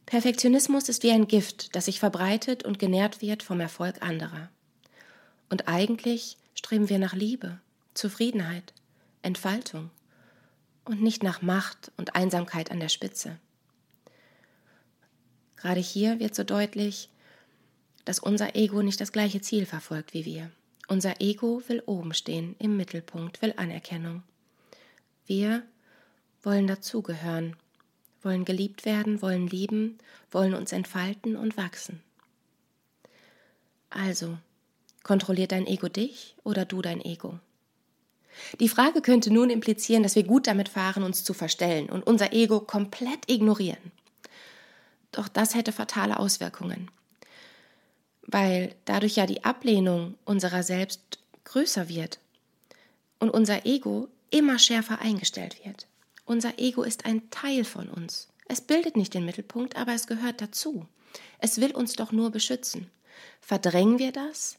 Perfektionismus 0.05 0.87
ist 0.87 1.03
wie 1.03 1.11
ein 1.11 1.27
Gift, 1.27 1.75
das 1.75 1.85
sich 1.85 1.99
verbreitet 1.99 2.63
und 2.63 2.77
genährt 2.77 3.21
wird 3.21 3.41
vom 3.41 3.59
Erfolg 3.59 4.01
anderer. 4.01 4.49
Und 5.49 5.67
eigentlich 5.67 6.37
streben 6.53 6.89
wir 6.89 6.99
nach 6.99 7.13
Liebe, 7.13 7.59
Zufriedenheit, 7.93 8.73
Entfaltung 9.21 9.89
und 10.83 11.01
nicht 11.01 11.23
nach 11.23 11.41
Macht 11.41 11.91
und 11.97 12.15
Einsamkeit 12.15 12.71
an 12.71 12.79
der 12.79 12.89
Spitze. 12.89 13.39
Gerade 15.55 15.79
hier 15.79 16.19
wird 16.19 16.35
so 16.35 16.43
deutlich, 16.43 17.09
dass 18.05 18.19
unser 18.19 18.55
Ego 18.55 18.83
nicht 18.83 19.01
das 19.01 19.11
gleiche 19.11 19.41
Ziel 19.41 19.65
verfolgt 19.65 20.13
wie 20.13 20.25
wir. 20.25 20.51
Unser 20.87 21.19
Ego 21.19 21.63
will 21.67 21.81
oben 21.87 22.13
stehen, 22.13 22.55
im 22.59 22.77
Mittelpunkt, 22.77 23.41
will 23.41 23.53
Anerkennung. 23.57 24.21
Wir 25.25 25.63
wollen 26.43 26.67
dazugehören, 26.67 27.55
wollen 28.25 28.45
geliebt 28.45 28.85
werden, 28.85 29.21
wollen 29.21 29.47
lieben, 29.47 29.97
wollen 30.31 30.53
uns 30.53 30.71
entfalten 30.71 31.35
und 31.37 31.55
wachsen. 31.55 32.01
Also, 33.89 34.37
kontrolliert 35.03 35.51
dein 35.51 35.67
Ego 35.67 35.87
dich 35.87 36.35
oder 36.43 36.65
du 36.65 36.81
dein 36.81 36.99
Ego? 36.99 37.39
Die 38.59 38.69
Frage 38.69 39.01
könnte 39.01 39.31
nun 39.31 39.49
implizieren, 39.49 40.03
dass 40.03 40.15
wir 40.15 40.23
gut 40.23 40.47
damit 40.47 40.67
fahren, 40.67 41.03
uns 41.03 41.23
zu 41.23 41.33
verstellen 41.33 41.89
und 41.89 42.05
unser 42.05 42.33
Ego 42.33 42.59
komplett 42.59 43.29
ignorieren. 43.31 43.91
Doch 45.11 45.29
das 45.29 45.55
hätte 45.55 45.71
fatale 45.71 46.19
Auswirkungen, 46.19 46.91
weil 48.23 48.75
dadurch 48.83 49.15
ja 49.15 49.25
die 49.25 49.45
Ablehnung 49.45 50.15
unserer 50.25 50.63
selbst 50.63 51.19
größer 51.45 51.87
wird 51.87 52.19
und 53.19 53.29
unser 53.29 53.65
Ego 53.65 54.09
immer 54.29 54.59
schärfer 54.59 54.99
eingestellt 54.99 55.63
wird. 55.63 55.87
Unser 56.25 56.57
Ego 56.59 56.83
ist 56.83 57.05
ein 57.05 57.29
Teil 57.29 57.63
von 57.63 57.87
uns. 57.87 58.29
Es 58.47 58.61
bildet 58.61 58.97
nicht 58.97 59.13
den 59.13 59.25
Mittelpunkt, 59.25 59.75
aber 59.75 59.93
es 59.93 60.07
gehört 60.07 60.41
dazu. 60.41 60.87
Es 61.39 61.61
will 61.61 61.71
uns 61.71 61.93
doch 61.93 62.11
nur 62.11 62.31
beschützen. 62.31 62.89
Verdrängen 63.41 63.99
wir 63.99 64.11
das 64.11 64.57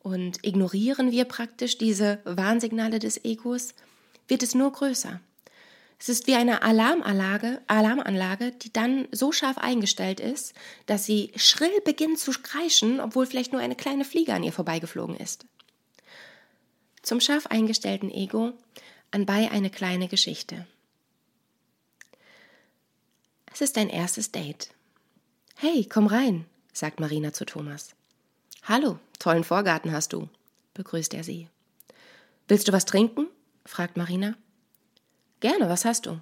und 0.00 0.44
ignorieren 0.44 1.10
wir 1.10 1.24
praktisch 1.24 1.78
diese 1.78 2.20
Warnsignale 2.24 2.98
des 2.98 3.24
Egos, 3.24 3.74
wird 4.28 4.42
es 4.42 4.54
nur 4.54 4.70
größer. 4.72 5.20
Es 5.98 6.08
ist 6.08 6.28
wie 6.28 6.36
eine 6.36 6.62
Alarmanlage, 6.62 7.60
Alarmanlage, 7.66 8.52
die 8.52 8.72
dann 8.72 9.08
so 9.10 9.32
scharf 9.32 9.58
eingestellt 9.58 10.20
ist, 10.20 10.54
dass 10.86 11.04
sie 11.04 11.32
schrill 11.34 11.80
beginnt 11.84 12.20
zu 12.20 12.30
kreischen, 12.30 13.00
obwohl 13.00 13.26
vielleicht 13.26 13.52
nur 13.52 13.60
eine 13.60 13.74
kleine 13.74 14.04
Fliege 14.04 14.32
an 14.32 14.44
ihr 14.44 14.52
vorbeigeflogen 14.52 15.16
ist. 15.16 15.46
Zum 17.02 17.20
scharf 17.20 17.46
eingestellten 17.46 18.10
Ego 18.10 18.52
anbei 19.10 19.50
eine 19.50 19.70
kleine 19.70 20.06
Geschichte. 20.06 20.66
Es 23.58 23.62
ist 23.62 23.76
dein 23.76 23.88
erstes 23.88 24.30
Date. 24.30 24.68
Hey, 25.56 25.84
komm 25.84 26.06
rein, 26.06 26.44
sagt 26.72 27.00
Marina 27.00 27.32
zu 27.32 27.44
Thomas. 27.44 27.96
Hallo, 28.62 29.00
tollen 29.18 29.42
Vorgarten 29.42 29.90
hast 29.90 30.12
du, 30.12 30.28
begrüßt 30.74 31.12
er 31.12 31.24
sie. 31.24 31.48
Willst 32.46 32.68
du 32.68 32.72
was 32.72 32.84
trinken? 32.84 33.26
fragt 33.66 33.96
Marina. 33.96 34.36
Gerne, 35.40 35.68
was 35.68 35.84
hast 35.84 36.06
du? 36.06 36.20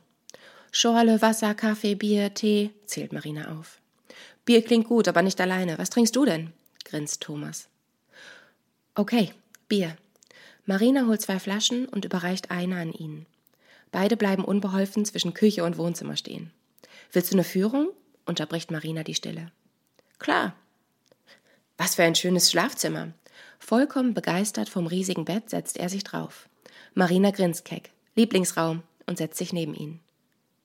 Schorle, 0.72 1.20
Wasser, 1.20 1.54
Kaffee, 1.54 1.94
Bier, 1.94 2.32
Tee, 2.32 2.70
zählt 2.86 3.12
Marina 3.12 3.58
auf. 3.58 3.82
Bier 4.46 4.64
klingt 4.64 4.88
gut, 4.88 5.06
aber 5.06 5.20
nicht 5.20 5.38
alleine. 5.38 5.76
Was 5.76 5.90
trinkst 5.90 6.16
du 6.16 6.24
denn? 6.24 6.54
grinst 6.86 7.22
Thomas. 7.22 7.68
Okay, 8.94 9.34
Bier. 9.68 9.98
Marina 10.64 11.04
holt 11.06 11.20
zwei 11.20 11.38
Flaschen 11.38 11.86
und 11.86 12.06
überreicht 12.06 12.50
eine 12.50 12.78
an 12.78 12.94
ihn. 12.94 13.26
Beide 13.92 14.16
bleiben 14.16 14.42
unbeholfen 14.42 15.04
zwischen 15.04 15.34
Küche 15.34 15.64
und 15.64 15.76
Wohnzimmer 15.76 16.16
stehen. 16.16 16.50
Willst 17.12 17.32
du 17.32 17.36
eine 17.36 17.44
Führung? 17.44 17.90
unterbricht 18.24 18.70
Marina 18.70 19.04
die 19.04 19.14
Stille. 19.14 19.52
Klar. 20.18 20.54
Was 21.76 21.94
für 21.94 22.02
ein 22.02 22.14
schönes 22.14 22.50
Schlafzimmer. 22.50 23.12
Vollkommen 23.58 24.14
begeistert 24.14 24.68
vom 24.68 24.86
riesigen 24.86 25.24
Bett 25.24 25.50
setzt 25.50 25.76
er 25.76 25.88
sich 25.88 26.04
drauf. 26.04 26.48
Marina 26.94 27.30
grinst 27.30 27.64
keck. 27.64 27.90
Lieblingsraum 28.14 28.82
und 29.06 29.18
setzt 29.18 29.38
sich 29.38 29.52
neben 29.52 29.74
ihn. 29.74 30.00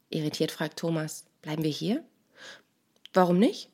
Irritiert 0.10 0.52
fragt 0.52 0.80
Thomas, 0.80 1.26
bleiben 1.42 1.64
wir 1.64 1.72
hier? 1.72 2.04
Warum 3.14 3.38
nicht? 3.40 3.70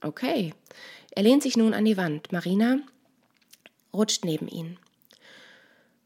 Okay. 0.00 0.52
Er 1.10 1.22
lehnt 1.22 1.42
sich 1.42 1.56
nun 1.56 1.74
an 1.74 1.84
die 1.84 1.96
Wand. 1.96 2.32
Marina 2.32 2.78
rutscht 3.92 4.24
neben 4.24 4.48
ihn. 4.48 4.78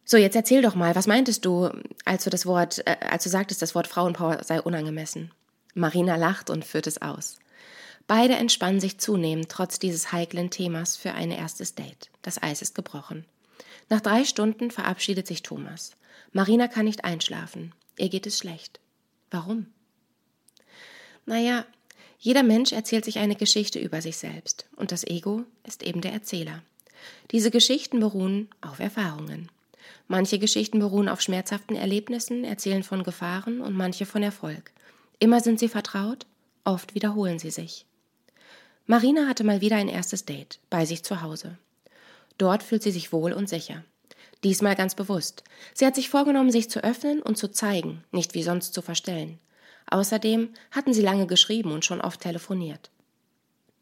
So, 0.04 0.16
jetzt 0.16 0.36
erzähl 0.36 0.62
doch 0.62 0.74
mal, 0.74 0.94
was 0.94 1.06
meintest 1.06 1.44
du, 1.44 1.70
als 2.04 2.24
du 2.24 2.30
das 2.30 2.46
Wort, 2.46 2.82
äh, 2.86 2.96
als 3.00 3.24
du 3.24 3.30
sagtest, 3.30 3.62
das 3.62 3.74
Wort 3.74 3.86
Frauenpower 3.86 4.42
sei 4.42 4.60
unangemessen? 4.60 5.30
Marina 5.74 6.16
lacht 6.16 6.50
und 6.50 6.64
führt 6.64 6.86
es 6.86 7.00
aus. 7.02 7.38
Beide 8.06 8.34
entspannen 8.34 8.80
sich 8.80 8.98
zunehmend 8.98 9.48
trotz 9.48 9.78
dieses 9.78 10.12
heiklen 10.12 10.50
Themas 10.50 10.96
für 10.96 11.12
ein 11.12 11.30
erstes 11.30 11.74
Date. 11.74 12.10
Das 12.22 12.42
Eis 12.42 12.60
ist 12.62 12.74
gebrochen. 12.74 13.24
Nach 13.88 14.00
drei 14.00 14.24
Stunden 14.24 14.70
verabschiedet 14.70 15.26
sich 15.26 15.42
Thomas. 15.42 15.92
Marina 16.32 16.68
kann 16.68 16.86
nicht 16.86 17.04
einschlafen. 17.04 17.72
Ihr 17.98 18.08
geht 18.08 18.26
es 18.26 18.38
schlecht. 18.38 18.80
Warum? 19.30 19.66
Naja, 21.26 21.64
jeder 22.18 22.42
Mensch 22.42 22.72
erzählt 22.72 23.04
sich 23.04 23.18
eine 23.18 23.36
Geschichte 23.36 23.78
über 23.78 24.02
sich 24.02 24.16
selbst 24.16 24.66
und 24.76 24.92
das 24.92 25.04
Ego 25.04 25.44
ist 25.66 25.82
eben 25.82 26.00
der 26.00 26.12
Erzähler. 26.12 26.62
Diese 27.30 27.50
Geschichten 27.50 28.00
beruhen 28.00 28.48
auf 28.60 28.78
Erfahrungen. 28.78 29.48
Manche 30.08 30.38
Geschichten 30.38 30.80
beruhen 30.80 31.08
auf 31.08 31.20
schmerzhaften 31.20 31.76
Erlebnissen, 31.76 32.44
erzählen 32.44 32.82
von 32.82 33.04
Gefahren 33.04 33.60
und 33.60 33.74
manche 33.74 34.06
von 34.06 34.22
Erfolg. 34.22 34.72
Immer 35.20 35.40
sind 35.40 35.60
sie 35.60 35.68
vertraut, 35.68 36.26
oft 36.64 36.94
wiederholen 36.94 37.38
sie 37.38 37.50
sich. 37.50 37.84
Marina 38.86 39.28
hatte 39.28 39.44
mal 39.44 39.60
wieder 39.60 39.76
ein 39.76 39.88
erstes 39.88 40.24
Date 40.24 40.58
bei 40.70 40.86
sich 40.86 41.04
zu 41.04 41.20
Hause. 41.20 41.58
Dort 42.38 42.62
fühlt 42.62 42.82
sie 42.82 42.90
sich 42.90 43.12
wohl 43.12 43.32
und 43.34 43.48
sicher. 43.48 43.84
Diesmal 44.42 44.74
ganz 44.74 44.94
bewusst. 44.94 45.44
Sie 45.74 45.84
hat 45.84 45.94
sich 45.94 46.08
vorgenommen, 46.08 46.50
sich 46.50 46.70
zu 46.70 46.82
öffnen 46.82 47.20
und 47.20 47.36
zu 47.36 47.52
zeigen, 47.52 48.02
nicht 48.10 48.32
wie 48.32 48.42
sonst 48.42 48.72
zu 48.72 48.80
verstellen. 48.80 49.38
Außerdem 49.90 50.48
hatten 50.70 50.94
sie 50.94 51.02
lange 51.02 51.26
geschrieben 51.26 51.72
und 51.72 51.84
schon 51.84 52.00
oft 52.00 52.20
telefoniert. 52.20 52.90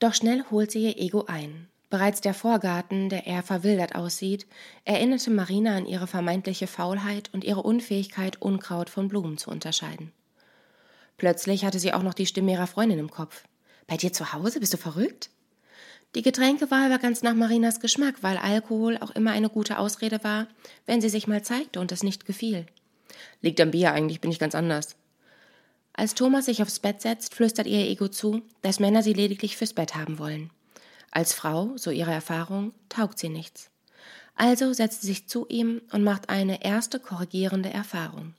Doch 0.00 0.14
schnell 0.14 0.44
holt 0.50 0.72
sie 0.72 0.86
ihr 0.86 0.98
Ego 0.98 1.26
ein. 1.26 1.68
Bereits 1.88 2.20
der 2.20 2.34
Vorgarten, 2.34 3.08
der 3.08 3.26
eher 3.26 3.44
verwildert 3.44 3.94
aussieht, 3.94 4.46
erinnerte 4.84 5.30
Marina 5.30 5.76
an 5.76 5.86
ihre 5.86 6.08
vermeintliche 6.08 6.66
Faulheit 6.66 7.30
und 7.32 7.44
ihre 7.44 7.62
Unfähigkeit, 7.62 8.42
Unkraut 8.42 8.90
von 8.90 9.08
Blumen 9.08 9.38
zu 9.38 9.50
unterscheiden. 9.50 10.12
Plötzlich 11.18 11.64
hatte 11.64 11.78
sie 11.78 11.92
auch 11.92 12.02
noch 12.02 12.14
die 12.14 12.26
Stimme 12.26 12.52
ihrer 12.52 12.66
Freundin 12.66 12.98
im 12.98 13.10
Kopf. 13.10 13.44
Bei 13.86 13.96
dir 13.96 14.12
zu 14.12 14.32
Hause? 14.32 14.60
Bist 14.60 14.72
du 14.72 14.78
verrückt? 14.78 15.30
Die 16.14 16.22
Getränkewahl 16.22 16.90
war 16.90 16.98
ganz 16.98 17.22
nach 17.22 17.34
Marinas 17.34 17.80
Geschmack, 17.80 18.22
weil 18.22 18.38
Alkohol 18.38 18.96
auch 18.98 19.10
immer 19.10 19.32
eine 19.32 19.50
gute 19.50 19.78
Ausrede 19.78 20.24
war, 20.24 20.46
wenn 20.86 21.02
sie 21.02 21.10
sich 21.10 21.26
mal 21.26 21.42
zeigte 21.42 21.80
und 21.80 21.92
es 21.92 22.02
nicht 22.02 22.24
gefiel. 22.24 22.66
Liegt 23.42 23.60
am 23.60 23.72
Bier, 23.72 23.92
eigentlich 23.92 24.20
bin 24.20 24.30
ich 24.30 24.38
ganz 24.38 24.54
anders. 24.54 24.96
Als 25.92 26.14
Thomas 26.14 26.46
sich 26.46 26.62
aufs 26.62 26.78
Bett 26.78 27.02
setzt, 27.02 27.34
flüstert 27.34 27.66
ihr 27.66 27.80
Ego 27.80 28.08
zu, 28.08 28.42
dass 28.62 28.80
Männer 28.80 29.02
sie 29.02 29.12
lediglich 29.12 29.56
fürs 29.56 29.74
Bett 29.74 29.96
haben 29.96 30.18
wollen. 30.18 30.50
Als 31.10 31.34
Frau, 31.34 31.76
so 31.76 31.90
ihre 31.90 32.12
Erfahrung, 32.12 32.72
taugt 32.88 33.18
sie 33.18 33.28
nichts. 33.28 33.70
Also 34.36 34.72
setzt 34.72 35.00
sie 35.00 35.08
sich 35.08 35.26
zu 35.26 35.46
ihm 35.48 35.82
und 35.90 36.04
macht 36.04 36.28
eine 36.28 36.64
erste 36.64 37.00
korrigierende 37.00 37.70
Erfahrung. 37.70 38.34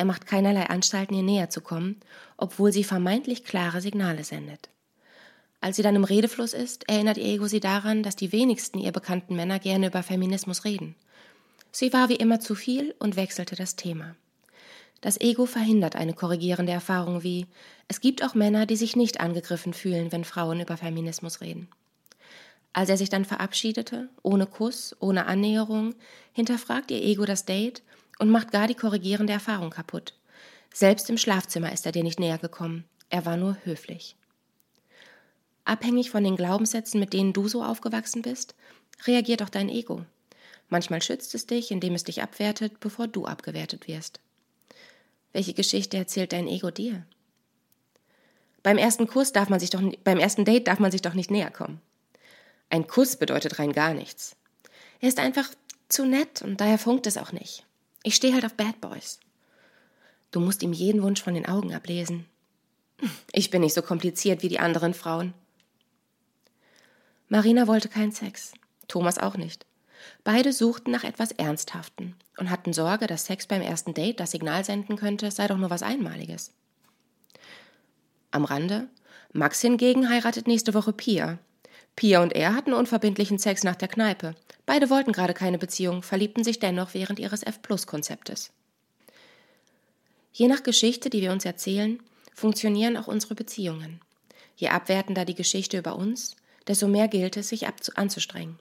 Er 0.00 0.06
macht 0.06 0.24
keinerlei 0.24 0.64
Anstalten, 0.70 1.12
ihr 1.12 1.22
näher 1.22 1.50
zu 1.50 1.60
kommen, 1.60 2.00
obwohl 2.38 2.72
sie 2.72 2.84
vermeintlich 2.84 3.44
klare 3.44 3.82
Signale 3.82 4.24
sendet. 4.24 4.70
Als 5.60 5.76
sie 5.76 5.82
dann 5.82 5.94
im 5.94 6.04
Redefluss 6.04 6.54
ist, 6.54 6.88
erinnert 6.88 7.18
ihr 7.18 7.26
Ego 7.26 7.48
sie 7.48 7.60
daran, 7.60 8.02
dass 8.02 8.16
die 8.16 8.32
wenigsten 8.32 8.78
ihr 8.78 8.92
bekannten 8.92 9.36
Männer 9.36 9.58
gerne 9.58 9.88
über 9.88 10.02
Feminismus 10.02 10.64
reden. 10.64 10.94
Sie 11.70 11.92
war 11.92 12.08
wie 12.08 12.16
immer 12.16 12.40
zu 12.40 12.54
viel 12.54 12.94
und 12.98 13.16
wechselte 13.16 13.56
das 13.56 13.76
Thema. 13.76 14.16
Das 15.02 15.20
Ego 15.20 15.44
verhindert 15.44 15.96
eine 15.96 16.14
korrigierende 16.14 16.72
Erfahrung 16.72 17.22
wie, 17.22 17.46
es 17.86 18.00
gibt 18.00 18.24
auch 18.24 18.32
Männer, 18.32 18.64
die 18.64 18.76
sich 18.76 18.96
nicht 18.96 19.20
angegriffen 19.20 19.74
fühlen, 19.74 20.12
wenn 20.12 20.24
Frauen 20.24 20.60
über 20.60 20.78
Feminismus 20.78 21.42
reden. 21.42 21.68
Als 22.72 22.88
er 22.88 22.96
sich 22.96 23.10
dann 23.10 23.26
verabschiedete, 23.26 24.08
ohne 24.22 24.46
Kuss, 24.46 24.96
ohne 24.98 25.26
Annäherung, 25.26 25.94
hinterfragt 26.32 26.90
ihr 26.90 27.02
Ego 27.02 27.26
das 27.26 27.44
Date 27.44 27.82
und 28.20 28.30
macht 28.30 28.52
gar 28.52 28.68
die 28.68 28.74
korrigierende 28.74 29.32
Erfahrung 29.32 29.70
kaputt. 29.70 30.14
Selbst 30.72 31.08
im 31.10 31.16
Schlafzimmer 31.16 31.72
ist 31.72 31.86
er 31.86 31.92
dir 31.92 32.04
nicht 32.04 32.20
näher 32.20 32.38
gekommen. 32.38 32.84
Er 33.08 33.24
war 33.24 33.36
nur 33.36 33.56
höflich. 33.64 34.14
Abhängig 35.64 36.10
von 36.10 36.22
den 36.22 36.36
Glaubenssätzen, 36.36 37.00
mit 37.00 37.12
denen 37.12 37.32
du 37.32 37.48
so 37.48 37.64
aufgewachsen 37.64 38.22
bist, 38.22 38.54
reagiert 39.06 39.42
auch 39.42 39.48
dein 39.48 39.70
Ego. 39.70 40.04
Manchmal 40.68 41.02
schützt 41.02 41.34
es 41.34 41.46
dich, 41.46 41.70
indem 41.70 41.94
es 41.94 42.04
dich 42.04 42.22
abwertet, 42.22 42.78
bevor 42.78 43.08
du 43.08 43.24
abgewertet 43.24 43.88
wirst. 43.88 44.20
Welche 45.32 45.54
Geschichte 45.54 45.96
erzählt 45.96 46.32
dein 46.32 46.46
Ego 46.46 46.70
dir? 46.70 47.06
Beim 48.62 48.76
ersten 48.76 49.06
Kuss 49.06 49.32
darf 49.32 49.48
man 49.48 49.60
sich 49.60 49.70
doch, 49.70 49.82
beim 50.04 50.18
ersten 50.18 50.44
Date 50.44 50.68
darf 50.68 50.78
man 50.78 50.92
sich 50.92 51.02
doch 51.02 51.14
nicht 51.14 51.30
näher 51.30 51.50
kommen. 51.50 51.80
Ein 52.68 52.86
Kuss 52.86 53.16
bedeutet 53.16 53.58
rein 53.58 53.72
gar 53.72 53.94
nichts. 53.94 54.36
Er 55.00 55.08
ist 55.08 55.18
einfach 55.18 55.48
zu 55.88 56.04
nett 56.04 56.42
und 56.42 56.60
daher 56.60 56.78
funkt 56.78 57.06
es 57.06 57.16
auch 57.16 57.32
nicht. 57.32 57.64
Ich 58.02 58.14
stehe 58.14 58.34
halt 58.34 58.44
auf 58.44 58.54
Bad 58.54 58.80
Boys. 58.80 59.20
Du 60.30 60.40
musst 60.40 60.62
ihm 60.62 60.72
jeden 60.72 61.02
Wunsch 61.02 61.22
von 61.22 61.34
den 61.34 61.46
Augen 61.46 61.74
ablesen. 61.74 62.26
Ich 63.32 63.50
bin 63.50 63.62
nicht 63.62 63.74
so 63.74 63.82
kompliziert 63.82 64.42
wie 64.42 64.48
die 64.48 64.60
anderen 64.60 64.94
Frauen. 64.94 65.34
Marina 67.28 67.66
wollte 67.66 67.88
keinen 67.88 68.12
Sex, 68.12 68.52
Thomas 68.88 69.18
auch 69.18 69.36
nicht. 69.36 69.66
Beide 70.24 70.52
suchten 70.52 70.90
nach 70.90 71.04
etwas 71.04 71.32
Ernsthaften 71.32 72.16
und 72.38 72.50
hatten 72.50 72.72
Sorge, 72.72 73.06
dass 73.06 73.26
Sex 73.26 73.46
beim 73.46 73.62
ersten 73.62 73.94
Date 73.94 74.20
das 74.20 74.30
Signal 74.30 74.64
senden 74.64 74.96
könnte, 74.96 75.30
sei 75.30 75.46
doch 75.46 75.58
nur 75.58 75.70
was 75.70 75.82
Einmaliges. 75.82 76.52
Am 78.30 78.44
Rande, 78.44 78.88
Max 79.32 79.60
hingegen 79.60 80.08
heiratet 80.08 80.46
nächste 80.46 80.74
Woche 80.74 80.92
Pia, 80.92 81.38
Pia 81.96 82.22
und 82.22 82.32
er 82.32 82.54
hatten 82.54 82.72
unverbindlichen 82.72 83.38
Sex 83.38 83.64
nach 83.64 83.76
der 83.76 83.88
Kneipe. 83.88 84.34
Beide 84.66 84.90
wollten 84.90 85.12
gerade 85.12 85.34
keine 85.34 85.58
Beziehung, 85.58 86.02
verliebten 86.02 86.44
sich 86.44 86.58
dennoch 86.58 86.94
während 86.94 87.18
ihres 87.18 87.42
F-Plus-Konzeptes. 87.42 88.50
Je 90.32 90.48
nach 90.48 90.62
Geschichte, 90.62 91.10
die 91.10 91.20
wir 91.20 91.32
uns 91.32 91.44
erzählen, 91.44 92.00
funktionieren 92.34 92.96
auch 92.96 93.08
unsere 93.08 93.34
Beziehungen. 93.34 94.00
Je 94.56 94.68
abwertender 94.68 95.24
die 95.24 95.34
Geschichte 95.34 95.78
über 95.78 95.96
uns, 95.96 96.36
desto 96.66 96.86
mehr 96.86 97.08
gilt 97.08 97.36
es, 97.36 97.48
sich 97.48 97.66
anzustrengen. 97.96 98.58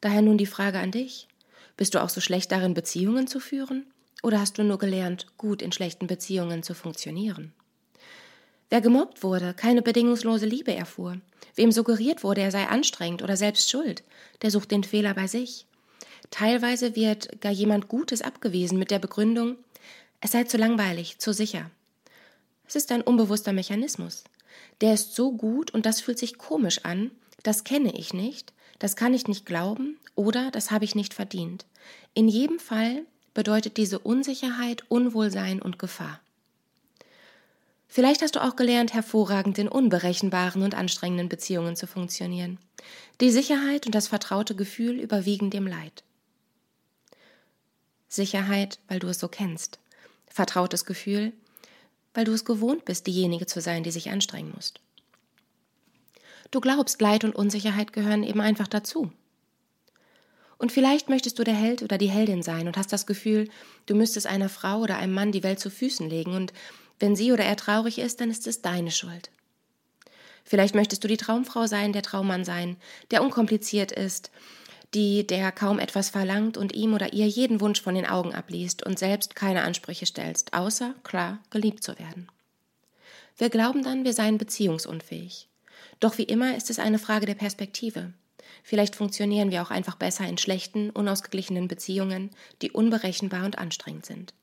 Daher 0.00 0.22
nun 0.22 0.38
die 0.38 0.46
Frage 0.46 0.78
an 0.78 0.90
dich. 0.90 1.28
Bist 1.76 1.94
du 1.94 2.02
auch 2.02 2.08
so 2.08 2.20
schlecht 2.20 2.52
darin, 2.52 2.74
Beziehungen 2.74 3.26
zu 3.26 3.40
führen? 3.40 3.86
Oder 4.22 4.40
hast 4.40 4.58
du 4.58 4.64
nur 4.64 4.78
gelernt, 4.78 5.26
gut 5.38 5.62
in 5.62 5.72
schlechten 5.72 6.06
Beziehungen 6.06 6.62
zu 6.62 6.74
funktionieren? 6.74 7.54
Wer 8.70 8.80
gemobbt 8.80 9.24
wurde, 9.24 9.52
keine 9.52 9.82
bedingungslose 9.82 10.46
Liebe 10.46 10.72
erfuhr, 10.72 11.20
wem 11.56 11.72
suggeriert 11.72 12.22
wurde, 12.22 12.40
er 12.40 12.52
sei 12.52 12.66
anstrengend 12.66 13.20
oder 13.22 13.36
selbst 13.36 13.68
schuld, 13.68 14.04
der 14.42 14.52
sucht 14.52 14.70
den 14.70 14.84
Fehler 14.84 15.12
bei 15.12 15.26
sich. 15.26 15.66
Teilweise 16.30 16.94
wird 16.94 17.40
gar 17.40 17.50
jemand 17.50 17.88
Gutes 17.88 18.22
abgewiesen 18.22 18.78
mit 18.78 18.92
der 18.92 19.00
Begründung, 19.00 19.56
es 20.20 20.30
sei 20.30 20.44
zu 20.44 20.56
langweilig, 20.56 21.18
zu 21.18 21.32
sicher. 21.32 21.70
Es 22.68 22.76
ist 22.76 22.92
ein 22.92 23.02
unbewusster 23.02 23.52
Mechanismus. 23.52 24.22
Der 24.80 24.94
ist 24.94 25.16
so 25.16 25.32
gut 25.32 25.72
und 25.72 25.84
das 25.84 26.00
fühlt 26.00 26.18
sich 26.18 26.38
komisch 26.38 26.84
an, 26.84 27.10
das 27.42 27.64
kenne 27.64 27.92
ich 27.98 28.14
nicht, 28.14 28.52
das 28.78 28.94
kann 28.94 29.14
ich 29.14 29.26
nicht 29.26 29.46
glauben 29.46 29.98
oder 30.14 30.52
das 30.52 30.70
habe 30.70 30.84
ich 30.84 30.94
nicht 30.94 31.12
verdient. 31.12 31.66
In 32.14 32.28
jedem 32.28 32.60
Fall 32.60 33.02
bedeutet 33.34 33.76
diese 33.76 33.98
Unsicherheit 33.98 34.84
Unwohlsein 34.88 35.60
und 35.60 35.80
Gefahr. 35.80 36.20
Vielleicht 37.92 38.22
hast 38.22 38.36
du 38.36 38.44
auch 38.44 38.54
gelernt, 38.54 38.94
hervorragend 38.94 39.58
in 39.58 39.66
unberechenbaren 39.66 40.62
und 40.62 40.76
anstrengenden 40.76 41.28
Beziehungen 41.28 41.74
zu 41.74 41.88
funktionieren. 41.88 42.58
Die 43.20 43.32
Sicherheit 43.32 43.84
und 43.84 43.96
das 43.96 44.06
vertraute 44.06 44.54
Gefühl 44.54 45.00
überwiegen 45.00 45.50
dem 45.50 45.66
Leid. 45.66 46.04
Sicherheit, 48.06 48.78
weil 48.86 49.00
du 49.00 49.08
es 49.08 49.18
so 49.18 49.26
kennst. 49.26 49.80
Vertrautes 50.28 50.84
Gefühl, 50.84 51.32
weil 52.14 52.24
du 52.24 52.32
es 52.32 52.44
gewohnt 52.44 52.84
bist, 52.84 53.08
diejenige 53.08 53.46
zu 53.46 53.60
sein, 53.60 53.82
die 53.82 53.90
sich 53.90 54.08
anstrengen 54.08 54.52
muss. 54.54 54.72
Du 56.52 56.60
glaubst, 56.60 57.00
Leid 57.00 57.24
und 57.24 57.34
Unsicherheit 57.34 57.92
gehören 57.92 58.22
eben 58.22 58.40
einfach 58.40 58.68
dazu. 58.68 59.10
Und 60.58 60.70
vielleicht 60.70 61.08
möchtest 61.08 61.40
du 61.40 61.44
der 61.44 61.54
Held 61.54 61.82
oder 61.82 61.98
die 61.98 62.10
Heldin 62.10 62.44
sein 62.44 62.68
und 62.68 62.76
hast 62.76 62.92
das 62.92 63.06
Gefühl, 63.06 63.48
du 63.86 63.96
müsstest 63.96 64.28
einer 64.28 64.48
Frau 64.48 64.78
oder 64.78 64.96
einem 64.96 65.14
Mann 65.14 65.32
die 65.32 65.42
Welt 65.42 65.58
zu 65.58 65.70
Füßen 65.70 66.08
legen 66.08 66.34
und 66.34 66.52
wenn 67.00 67.16
sie 67.16 67.32
oder 67.32 67.44
er 67.44 67.56
traurig 67.56 67.98
ist, 67.98 68.20
dann 68.20 68.30
ist 68.30 68.46
es 68.46 68.62
deine 68.62 68.90
Schuld. 68.90 69.30
Vielleicht 70.44 70.74
möchtest 70.74 71.02
du 71.02 71.08
die 71.08 71.16
Traumfrau 71.16 71.66
sein, 71.66 71.92
der 71.92 72.02
Traummann 72.02 72.44
sein, 72.44 72.76
der 73.10 73.22
unkompliziert 73.22 73.92
ist, 73.92 74.30
die 74.94 75.26
der 75.26 75.52
kaum 75.52 75.78
etwas 75.78 76.10
verlangt 76.10 76.56
und 76.56 76.74
ihm 76.74 76.94
oder 76.94 77.12
ihr 77.12 77.26
jeden 77.26 77.60
Wunsch 77.60 77.80
von 77.80 77.94
den 77.94 78.06
Augen 78.06 78.34
abliest 78.34 78.84
und 78.84 78.98
selbst 78.98 79.36
keine 79.36 79.62
Ansprüche 79.62 80.06
stellst, 80.06 80.52
außer, 80.52 80.94
klar, 81.04 81.38
geliebt 81.50 81.82
zu 81.82 81.98
werden. 81.98 82.28
Wir 83.36 83.48
glauben 83.48 83.82
dann, 83.82 84.04
wir 84.04 84.12
seien 84.12 84.38
beziehungsunfähig. 84.38 85.48
Doch 86.00 86.18
wie 86.18 86.24
immer 86.24 86.56
ist 86.56 86.70
es 86.70 86.78
eine 86.78 86.98
Frage 86.98 87.26
der 87.26 87.34
Perspektive. 87.34 88.12
Vielleicht 88.62 88.96
funktionieren 88.96 89.50
wir 89.50 89.62
auch 89.62 89.70
einfach 89.70 89.96
besser 89.96 90.26
in 90.26 90.38
schlechten, 90.38 90.90
unausgeglichenen 90.90 91.68
Beziehungen, 91.68 92.30
die 92.60 92.72
unberechenbar 92.72 93.44
und 93.44 93.58
anstrengend 93.58 94.06
sind. 94.06 94.34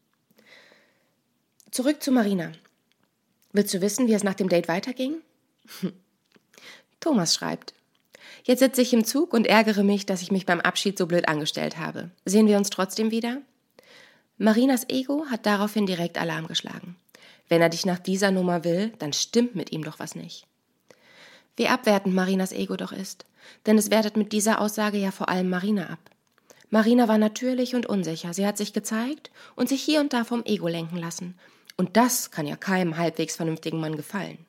Zurück 1.72 2.02
zu 2.02 2.12
Marina. 2.12 2.54
Willst 3.52 3.74
du 3.74 3.82
wissen, 3.82 4.08
wie 4.08 4.14
es 4.14 4.24
nach 4.24 4.36
dem 4.36 4.48
Date 4.48 4.70
weiterging? 4.70 5.16
Thomas 7.02 7.36
schreibt. 7.36 7.74
Jetzt 8.46 8.60
sitze 8.60 8.82
ich 8.82 8.94
im 8.94 9.04
Zug 9.04 9.34
und 9.34 9.48
ärgere 9.48 9.84
mich, 9.84 10.06
dass 10.06 10.22
ich 10.22 10.32
mich 10.32 10.46
beim 10.46 10.62
Abschied 10.62 10.98
so 10.98 11.08
blöd 11.08 11.28
angestellt 11.28 11.78
habe. 11.78 12.10
Sehen 12.24 12.48
wir 12.48 12.58
uns 12.58 12.70
trotzdem 12.70 13.12
wieder? 13.12 13.42
Marinas 14.38 14.88
Ego 14.88 15.26
hat 15.30 15.46
daraufhin 15.46 15.86
direkt 15.86 16.18
Alarm 16.18 16.48
geschlagen. 16.48 16.96
Wenn 17.50 17.62
er 17.62 17.70
dich 17.70 17.86
nach 17.86 18.00
dieser 18.00 18.32
Nummer 18.32 18.64
will, 18.64 18.94
dann 19.00 19.12
stimmt 19.12 19.56
mit 19.56 19.72
ihm 19.74 19.84
doch 19.84 20.00
was 20.00 20.16
nicht. 20.16 20.46
Wie 21.58 21.68
abwertend 21.68 22.16
Marinas 22.16 22.54
Ego 22.54 22.78
doch 22.78 22.94
ist, 22.94 23.26
denn 23.66 23.78
es 23.78 23.92
wertet 23.92 24.16
mit 24.16 24.32
dieser 24.32 24.62
Aussage 24.62 24.98
ja 24.98 25.12
vor 25.12 25.28
allem 25.28 25.50
Marina 25.50 25.90
ab. 25.90 26.00
Marina 26.70 27.08
war 27.08 27.18
natürlich 27.18 27.76
und 27.76 27.88
unsicher, 27.88 28.34
sie 28.34 28.46
hat 28.46 28.58
sich 28.58 28.74
gezeigt 28.74 29.32
und 29.56 29.68
sich 29.68 29.82
hier 29.82 30.00
und 30.00 30.14
da 30.14 30.24
vom 30.24 30.46
Ego 30.46 30.68
lenken 30.68 30.98
lassen 30.98 31.36
und 31.78 31.96
das 31.96 32.32
kann 32.32 32.48
ja 32.48 32.56
keinem 32.56 32.98
halbwegs 32.98 33.36
vernünftigen 33.36 33.80
Mann 33.80 33.96
gefallen. 33.96 34.46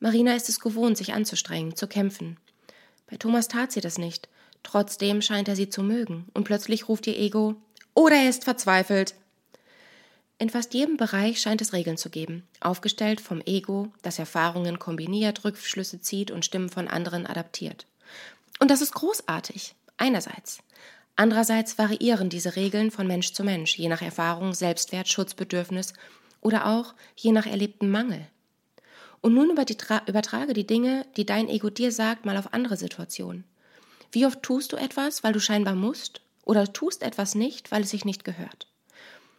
Marina 0.00 0.34
ist 0.34 0.48
es 0.48 0.60
gewohnt, 0.60 0.98
sich 0.98 1.14
anzustrengen, 1.14 1.74
zu 1.74 1.86
kämpfen. 1.86 2.36
Bei 3.08 3.16
Thomas 3.16 3.48
tat 3.48 3.72
sie 3.72 3.80
das 3.80 3.96
nicht. 3.96 4.28
Trotzdem 4.62 5.22
scheint 5.22 5.48
er 5.48 5.56
sie 5.56 5.70
zu 5.70 5.82
mögen. 5.82 6.26
Und 6.34 6.44
plötzlich 6.44 6.88
ruft 6.88 7.06
ihr 7.06 7.16
Ego, 7.16 7.54
oder 7.94 8.16
er 8.16 8.28
ist 8.28 8.44
verzweifelt. 8.44 9.14
In 10.38 10.50
fast 10.50 10.74
jedem 10.74 10.98
Bereich 10.98 11.40
scheint 11.40 11.62
es 11.62 11.72
Regeln 11.72 11.96
zu 11.96 12.10
geben, 12.10 12.46
aufgestellt 12.60 13.22
vom 13.22 13.40
Ego, 13.46 13.90
das 14.02 14.18
Erfahrungen 14.18 14.78
kombiniert, 14.78 15.44
Rückschlüsse 15.44 16.02
zieht 16.02 16.30
und 16.30 16.44
Stimmen 16.44 16.68
von 16.68 16.88
anderen 16.88 17.26
adaptiert. 17.26 17.86
Und 18.58 18.70
das 18.70 18.82
ist 18.82 18.92
großartig, 18.92 19.74
einerseits. 19.96 20.58
Andererseits 21.16 21.78
variieren 21.78 22.28
diese 22.28 22.56
Regeln 22.56 22.90
von 22.90 23.06
Mensch 23.06 23.32
zu 23.32 23.42
Mensch, 23.42 23.76
je 23.76 23.88
nach 23.88 24.02
Erfahrung, 24.02 24.52
Selbstwert, 24.52 25.08
Schutzbedürfnis 25.08 25.94
oder 26.42 26.66
auch 26.66 26.94
je 27.16 27.32
nach 27.32 27.46
erlebten 27.46 27.90
Mangel. 27.90 28.26
Und 29.22 29.32
nun 29.34 29.50
übertrage 29.50 30.52
die 30.52 30.66
Dinge, 30.66 31.06
die 31.16 31.24
dein 31.24 31.48
Ego 31.48 31.70
dir 31.70 31.90
sagt, 31.90 32.26
mal 32.26 32.36
auf 32.36 32.52
andere 32.52 32.76
Situationen. 32.76 33.44
Wie 34.12 34.26
oft 34.26 34.42
tust 34.42 34.72
du 34.72 34.76
etwas, 34.76 35.24
weil 35.24 35.32
du 35.32 35.40
scheinbar 35.40 35.74
musst, 35.74 36.20
oder 36.44 36.72
tust 36.72 37.02
etwas 37.02 37.34
nicht, 37.34 37.72
weil 37.72 37.82
es 37.82 37.90
sich 37.90 38.04
nicht 38.04 38.24
gehört? 38.24 38.68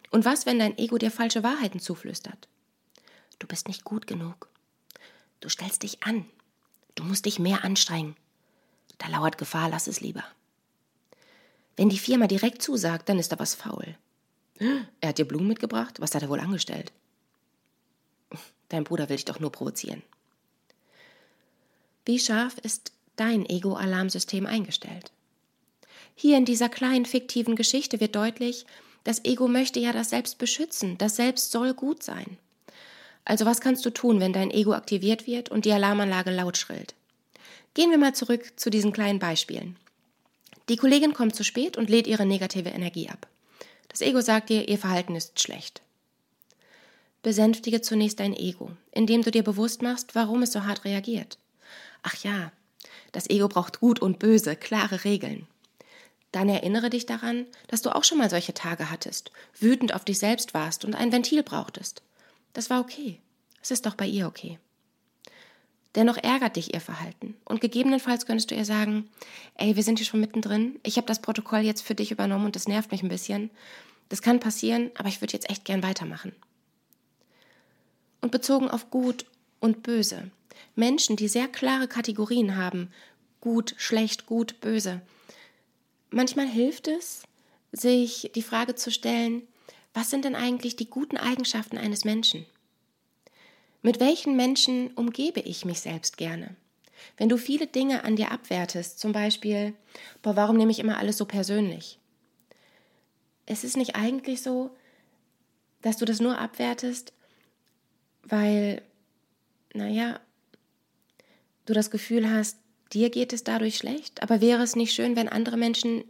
Und 0.09 0.25
was, 0.25 0.45
wenn 0.45 0.59
dein 0.59 0.77
Ego 0.77 0.97
dir 0.97 1.11
falsche 1.11 1.43
Wahrheiten 1.43 1.79
zuflüstert? 1.79 2.47
Du 3.39 3.47
bist 3.47 3.67
nicht 3.67 3.83
gut 3.83 4.07
genug. 4.07 4.49
Du 5.39 5.47
stellst 5.47 5.83
dich 5.83 6.03
an. 6.03 6.25
Du 6.95 7.03
musst 7.03 7.25
dich 7.25 7.39
mehr 7.39 7.63
anstrengen. 7.63 8.15
Da 8.97 9.07
lauert 9.07 9.37
Gefahr, 9.37 9.69
lass 9.69 9.87
es 9.87 10.01
lieber. 10.01 10.23
Wenn 11.77 11.89
die 11.89 11.99
Firma 11.99 12.27
direkt 12.27 12.61
zusagt, 12.61 13.07
dann 13.07 13.19
ist 13.19 13.31
da 13.31 13.39
was 13.39 13.55
faul. 13.55 13.95
Er 14.99 15.09
hat 15.09 15.19
dir 15.19 15.25
Blumen 15.25 15.47
mitgebracht? 15.47 16.01
Was 16.01 16.15
hat 16.15 16.23
er 16.23 16.29
wohl 16.29 16.39
angestellt? 16.39 16.91
Dein 18.69 18.83
Bruder 18.83 19.07
will 19.07 19.15
dich 19.15 19.25
doch 19.25 19.39
nur 19.39 19.51
provozieren. 19.51 20.01
Wie 22.05 22.19
scharf 22.19 22.57
ist 22.63 22.91
dein 23.15 23.45
Ego-Alarmsystem 23.45 24.45
eingestellt? 24.45 25.11
Hier 26.15 26.37
in 26.37 26.45
dieser 26.45 26.67
kleinen 26.67 27.05
fiktiven 27.05 27.55
Geschichte 27.55 27.99
wird 27.99 28.15
deutlich, 28.15 28.65
das 29.03 29.23
Ego 29.23 29.47
möchte 29.47 29.79
ja 29.79 29.93
das 29.93 30.09
Selbst 30.09 30.37
beschützen, 30.39 30.97
das 30.97 31.15
Selbst 31.15 31.51
soll 31.51 31.73
gut 31.73 32.01
sein. 32.01 32.37
Also 33.23 33.45
was 33.45 33.61
kannst 33.61 33.85
du 33.85 33.89
tun, 33.89 34.19
wenn 34.19 34.33
dein 34.33 34.51
Ego 34.51 34.73
aktiviert 34.73 35.27
wird 35.27 35.49
und 35.49 35.65
die 35.65 35.71
Alarmanlage 35.71 36.31
laut 36.31 36.57
schrillt? 36.57 36.95
Gehen 37.73 37.91
wir 37.91 37.97
mal 37.97 38.15
zurück 38.15 38.53
zu 38.55 38.69
diesen 38.69 38.93
kleinen 38.93 39.19
Beispielen. 39.19 39.75
Die 40.69 40.77
Kollegin 40.77 41.13
kommt 41.13 41.35
zu 41.35 41.43
spät 41.43 41.77
und 41.77 41.89
lädt 41.89 42.07
ihre 42.07 42.25
negative 42.25 42.69
Energie 42.69 43.09
ab. 43.09 43.27
Das 43.87 44.01
Ego 44.01 44.21
sagt 44.21 44.49
dir, 44.49 44.67
ihr 44.67 44.77
Verhalten 44.77 45.15
ist 45.15 45.39
schlecht. 45.39 45.81
Besänftige 47.23 47.81
zunächst 47.81 48.19
dein 48.19 48.35
Ego, 48.35 48.71
indem 48.91 49.21
du 49.21 49.31
dir 49.31 49.43
bewusst 49.43 49.81
machst, 49.81 50.15
warum 50.15 50.43
es 50.43 50.51
so 50.51 50.65
hart 50.65 50.85
reagiert. 50.85 51.37
Ach 52.03 52.15
ja, 52.23 52.51
das 53.11 53.29
Ego 53.29 53.47
braucht 53.47 53.79
Gut 53.79 53.99
und 53.99 54.19
Böse, 54.19 54.55
klare 54.55 55.03
Regeln. 55.03 55.47
Dann 56.31 56.49
erinnere 56.49 56.89
dich 56.89 57.05
daran, 57.05 57.45
dass 57.67 57.81
du 57.81 57.95
auch 57.95 58.03
schon 58.03 58.17
mal 58.17 58.29
solche 58.29 58.53
Tage 58.53 58.91
hattest, 58.91 59.31
wütend 59.59 59.93
auf 59.93 60.05
dich 60.05 60.19
selbst 60.19 60.53
warst 60.53 60.85
und 60.85 60.95
ein 60.95 61.11
Ventil 61.11 61.41
brauchtest. 61.43 62.01
Das 62.53 62.69
war 62.69 62.81
okay. 62.81 63.19
Es 63.61 63.71
ist 63.71 63.85
doch 63.85 63.95
bei 63.95 64.05
ihr 64.05 64.27
okay. 64.27 64.59
Dennoch 65.97 66.17
ärgert 66.17 66.57
dich 66.57 66.75
ihr 66.75 66.79
Verhalten. 66.79 67.33
Und 67.43 67.59
gegebenenfalls 67.59 68.27
könntest 68.27 68.51
du 68.51 68.55
ihr 68.55 68.65
sagen, 68.65 69.09
ey, 69.55 69.75
wir 69.75 69.81
sind 69.81 69.97
hier 69.97 70.05
schon 70.05 70.19
mittendrin, 70.19 70.79
ich 70.83 70.97
habe 70.97 71.07
das 71.07 71.23
Protokoll 71.23 71.61
jetzt 71.61 71.81
für 71.81 71.95
dich 71.95 72.11
übernommen 72.11 72.45
und 72.45 72.55
das 72.55 72.67
nervt 72.67 72.91
mich 72.91 73.01
ein 73.01 73.09
bisschen. 73.09 73.49
Das 74.07 74.21
kann 74.21 74.39
passieren, 74.39 74.91
aber 74.95 75.09
ich 75.09 75.21
würde 75.21 75.33
jetzt 75.33 75.49
echt 75.49 75.65
gern 75.65 75.81
weitermachen. 75.81 76.33
Und 78.21 78.31
bezogen 78.31 78.69
auf 78.69 78.91
gut 78.91 79.25
und 79.59 79.81
böse. 79.81 80.29
Menschen, 80.75 81.15
die 81.15 81.27
sehr 81.27 81.47
klare 81.47 81.87
Kategorien 81.87 82.55
haben, 82.57 82.91
gut, 83.41 83.73
schlecht, 83.77 84.27
gut, 84.27 84.61
böse. 84.61 85.01
Manchmal 86.11 86.47
hilft 86.47 86.87
es, 86.87 87.23
sich 87.71 88.31
die 88.35 88.43
Frage 88.43 88.75
zu 88.75 88.91
stellen, 88.91 89.41
was 89.95 90.11
sind 90.11 90.25
denn 90.25 90.35
eigentlich 90.35 90.75
die 90.75 90.91
guten 90.91 91.17
Eigenschaften 91.17 91.79
eines 91.79 92.05
Menschen? 92.05 92.45
Mit 93.81 93.99
welchen 93.99 94.35
Menschen 94.35 94.91
umgebe 94.91 95.39
ich 95.39 95.65
mich 95.65 95.79
selbst 95.81 96.17
gerne? 96.17 96.55
Wenn 97.17 97.29
du 97.29 97.37
viele 97.37 97.67
Dinge 97.67 98.03
an 98.03 98.15
dir 98.15 98.31
abwertest, 98.31 98.99
zum 98.99 99.11
Beispiel, 99.11 99.73
boah, 100.21 100.35
warum 100.35 100.57
nehme 100.57 100.71
ich 100.71 100.79
immer 100.79 100.97
alles 100.97 101.17
so 101.17 101.25
persönlich? 101.25 101.99
Es 103.45 103.63
ist 103.63 103.77
nicht 103.77 103.95
eigentlich 103.95 104.41
so, 104.41 104.71
dass 105.81 105.97
du 105.97 106.05
das 106.05 106.19
nur 106.19 106.37
abwertest, 106.37 107.13
weil, 108.23 108.81
naja, 109.73 110.19
du 111.65 111.73
das 111.73 111.91
Gefühl 111.91 112.29
hast, 112.29 112.57
dir 112.93 113.09
geht 113.09 113.31
es 113.31 113.43
dadurch 113.43 113.77
schlecht, 113.77 114.21
aber 114.23 114.41
wäre 114.41 114.63
es 114.63 114.75
nicht 114.75 114.93
schön, 114.93 115.15
wenn 115.15 115.29
andere 115.29 115.57
Menschen 115.57 116.03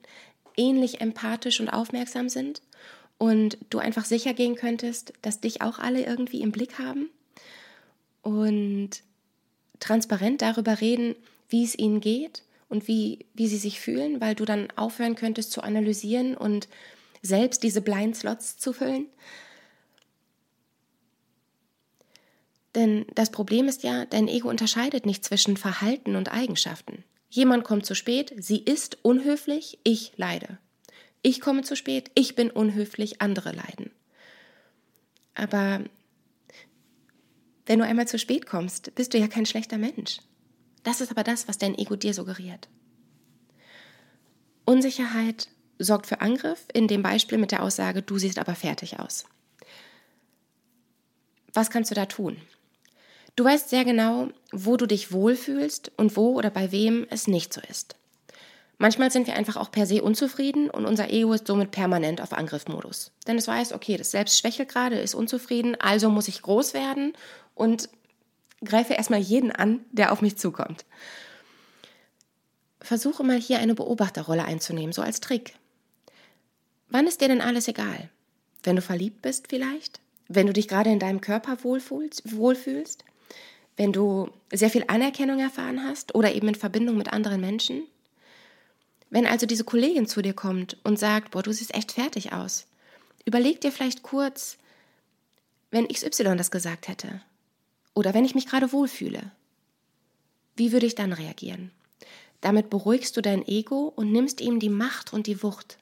ähnlich 0.56 1.02
empathisch 1.02 1.60
und 1.60 1.70
aufmerksam 1.70 2.30
sind 2.30 2.62
und 3.18 3.58
du 3.70 3.78
einfach 3.78 4.06
sicher 4.06 4.34
gehen 4.34 4.56
könntest, 4.56 5.14
dass 5.22 5.42
dich 5.42 5.62
auch 5.62 5.80
alle 5.80 6.06
irgendwie 6.06 6.42
im 6.42 6.52
Blick 6.52 6.80
haben? 6.80 7.10
Und 8.28 8.90
transparent 9.80 10.42
darüber 10.42 10.82
reden, 10.82 11.16
wie 11.48 11.64
es 11.64 11.78
ihnen 11.78 12.02
geht 12.02 12.44
und 12.68 12.90
wie, 12.90 13.26
wie 13.34 13.48
sie 13.48 13.58
sich 13.58 13.80
fühlen, 13.80 14.20
weil 14.20 14.36
du 14.36 14.44
dann 14.44 14.68
aufhören 14.76 15.16
könntest 15.16 15.54
zu 15.54 15.62
analysieren 15.62 16.36
und 16.36 16.68
selbst 17.22 17.64
diese 17.64 17.82
Blind 17.82 18.18
Slots 18.18 18.58
zu 18.58 18.74
füllen. 18.74 19.06
Denn 22.76 23.06
das 23.16 23.32
Problem 23.32 23.70
ist 23.70 23.84
ja, 23.84 24.06
dein 24.06 24.28
Ego 24.28 24.50
unterscheidet 24.50 25.06
nicht 25.06 25.24
zwischen 25.24 25.56
Verhalten 25.56 26.18
und 26.18 26.32
Eigenschaften. 26.32 27.06
Jemand 27.30 27.64
kommt 27.64 27.86
zu 27.86 27.96
spät, 27.96 28.34
sie 28.38 28.60
ist 28.60 28.98
unhöflich, 29.04 29.80
ich 29.84 30.12
leide. 30.18 30.58
Ich 31.22 31.40
komme 31.40 31.64
zu 31.64 31.78
spät, 31.78 32.12
ich 32.14 32.36
bin 32.36 32.52
unhöflich, 32.52 33.22
andere 33.22 33.54
leiden. 33.54 33.92
Aber 35.34 35.82
wenn 37.68 37.80
du 37.80 37.86
einmal 37.86 38.08
zu 38.08 38.18
spät 38.18 38.46
kommst, 38.46 38.96
bist 38.96 39.14
du 39.14 39.18
ja 39.18 39.28
kein 39.28 39.46
schlechter 39.46 39.78
Mensch. 39.78 40.20
Das 40.84 41.02
ist 41.02 41.12
aber 41.12 41.24
das, 41.24 41.48
was 41.48 41.58
dein 41.58 41.78
Ego 41.78 41.98
dir 41.98 42.14
suggeriert. 42.14 42.70
Unsicherheit 44.66 45.50
sorgt 45.78 46.08
für 46.08 46.22
Angriff, 46.22 46.66
in 46.74 46.88
dem 46.88 47.04
Beispiel 47.04 47.38
mit 47.38 47.52
der 47.52 47.64
Aussage, 47.64 48.02
du 48.02 48.18
siehst 48.18 48.40
aber 48.40 48.56
fertig 48.56 49.00
aus. 49.00 49.26
Was 51.54 51.70
kannst 51.70 51.92
du 51.92 51.96
da 51.96 52.06
tun? 52.06 52.38
Du 53.36 53.44
weißt 53.44 53.70
sehr 53.70 53.86
genau, 53.86 54.30
wo 54.52 54.78
du 54.78 54.88
dich 54.88 55.12
wohlfühlst 55.12 55.92
und 55.98 56.16
wo 56.16 56.36
oder 56.36 56.50
bei 56.50 56.72
wem 56.72 57.06
es 57.10 57.28
nicht 57.28 57.54
so 57.54 57.62
ist. 57.70 57.96
Manchmal 58.80 59.12
sind 59.12 59.28
wir 59.28 59.36
einfach 59.36 59.58
auch 59.58 59.72
per 59.72 59.86
se 59.86 60.04
unzufrieden 60.04 60.70
und 60.70 60.86
unser 60.86 61.10
Ego 61.10 61.34
ist 61.34 61.48
somit 61.48 61.72
permanent 61.72 62.22
auf 62.22 62.32
Angriffmodus. 62.32 63.12
Denn 63.28 63.38
es 63.38 63.48
weiß, 63.48 63.74
okay, 63.74 63.98
das 63.98 64.12
Selbst 64.12 64.38
schwächelt 64.38 64.70
gerade, 64.70 65.00
ist 65.00 65.16
unzufrieden, 65.16 65.76
also 65.80 66.10
muss 66.10 66.28
ich 66.28 66.42
groß 66.42 66.74
werden 66.74 67.14
und 67.58 67.90
greife 68.64 68.94
erstmal 68.94 69.20
jeden 69.20 69.52
an, 69.52 69.86
der 69.92 70.12
auf 70.12 70.22
mich 70.22 70.38
zukommt. 70.38 70.86
Versuche 72.82 73.24
mal 73.24 73.40
hier 73.40 73.60
eine 73.60 73.76
Beobachterrolle 73.76 74.46
einzunehmen, 74.46 74.94
so 74.94 75.02
als 75.02 75.20
Trick. 75.20 75.56
Wann 76.90 77.08
ist 77.08 77.22
dir 77.22 77.28
denn 77.28 77.42
alles 77.42 77.68
egal? 77.68 78.10
Wenn 78.64 78.76
du 78.76 78.82
verliebt 78.82 79.22
bist 79.22 79.48
vielleicht? 79.50 80.00
Wenn 80.28 80.48
du 80.48 80.54
dich 80.54 80.68
gerade 80.68 80.90
in 80.90 81.00
deinem 81.00 81.22
Körper 81.22 81.64
wohlfühlst? 81.64 83.04
Wenn 83.76 83.94
du 83.94 84.30
sehr 84.52 84.70
viel 84.70 84.86
Anerkennung 84.88 85.40
erfahren 85.40 85.84
hast 85.84 86.16
oder 86.16 86.34
eben 86.34 86.48
in 86.48 86.56
Verbindung 86.56 86.98
mit 86.98 87.14
anderen 87.14 87.42
Menschen? 87.42 87.84
Wenn 89.10 89.26
also 89.26 89.46
diese 89.46 89.64
Kollegin 89.64 90.08
zu 90.08 90.22
dir 90.22 90.34
kommt 90.34 90.78
und 90.84 90.98
sagt, 90.98 91.32
boah, 91.32 91.44
du 91.44 91.54
siehst 91.54 91.74
echt 91.74 91.94
fertig 91.94 92.34
aus, 92.34 92.68
überleg 93.26 93.62
dir 93.62 93.72
vielleicht 93.72 94.04
kurz, 94.04 94.58
wenn 95.72 95.88
XY 95.88 96.36
das 96.36 96.52
gesagt 96.52 96.88
hätte 96.88 97.22
oder 97.98 98.14
wenn 98.14 98.26
ich 98.26 98.36
mich 98.36 98.46
gerade 98.46 98.72
wohlfühle, 98.72 99.32
wie 100.56 100.72
würde 100.72 100.86
ich 100.86 100.94
dann 100.94 101.14
reagieren? 101.14 101.72
Damit 102.42 102.70
beruhigst 102.70 103.18
du 103.18 103.22
dein 103.22 103.44
Ego 103.48 103.92
und 103.96 104.12
nimmst 104.12 104.40
ihm 104.40 104.60
die 104.60 104.70
Macht 104.70 105.14
und 105.14 105.26
die 105.26 105.42
Wucht. 105.42 105.80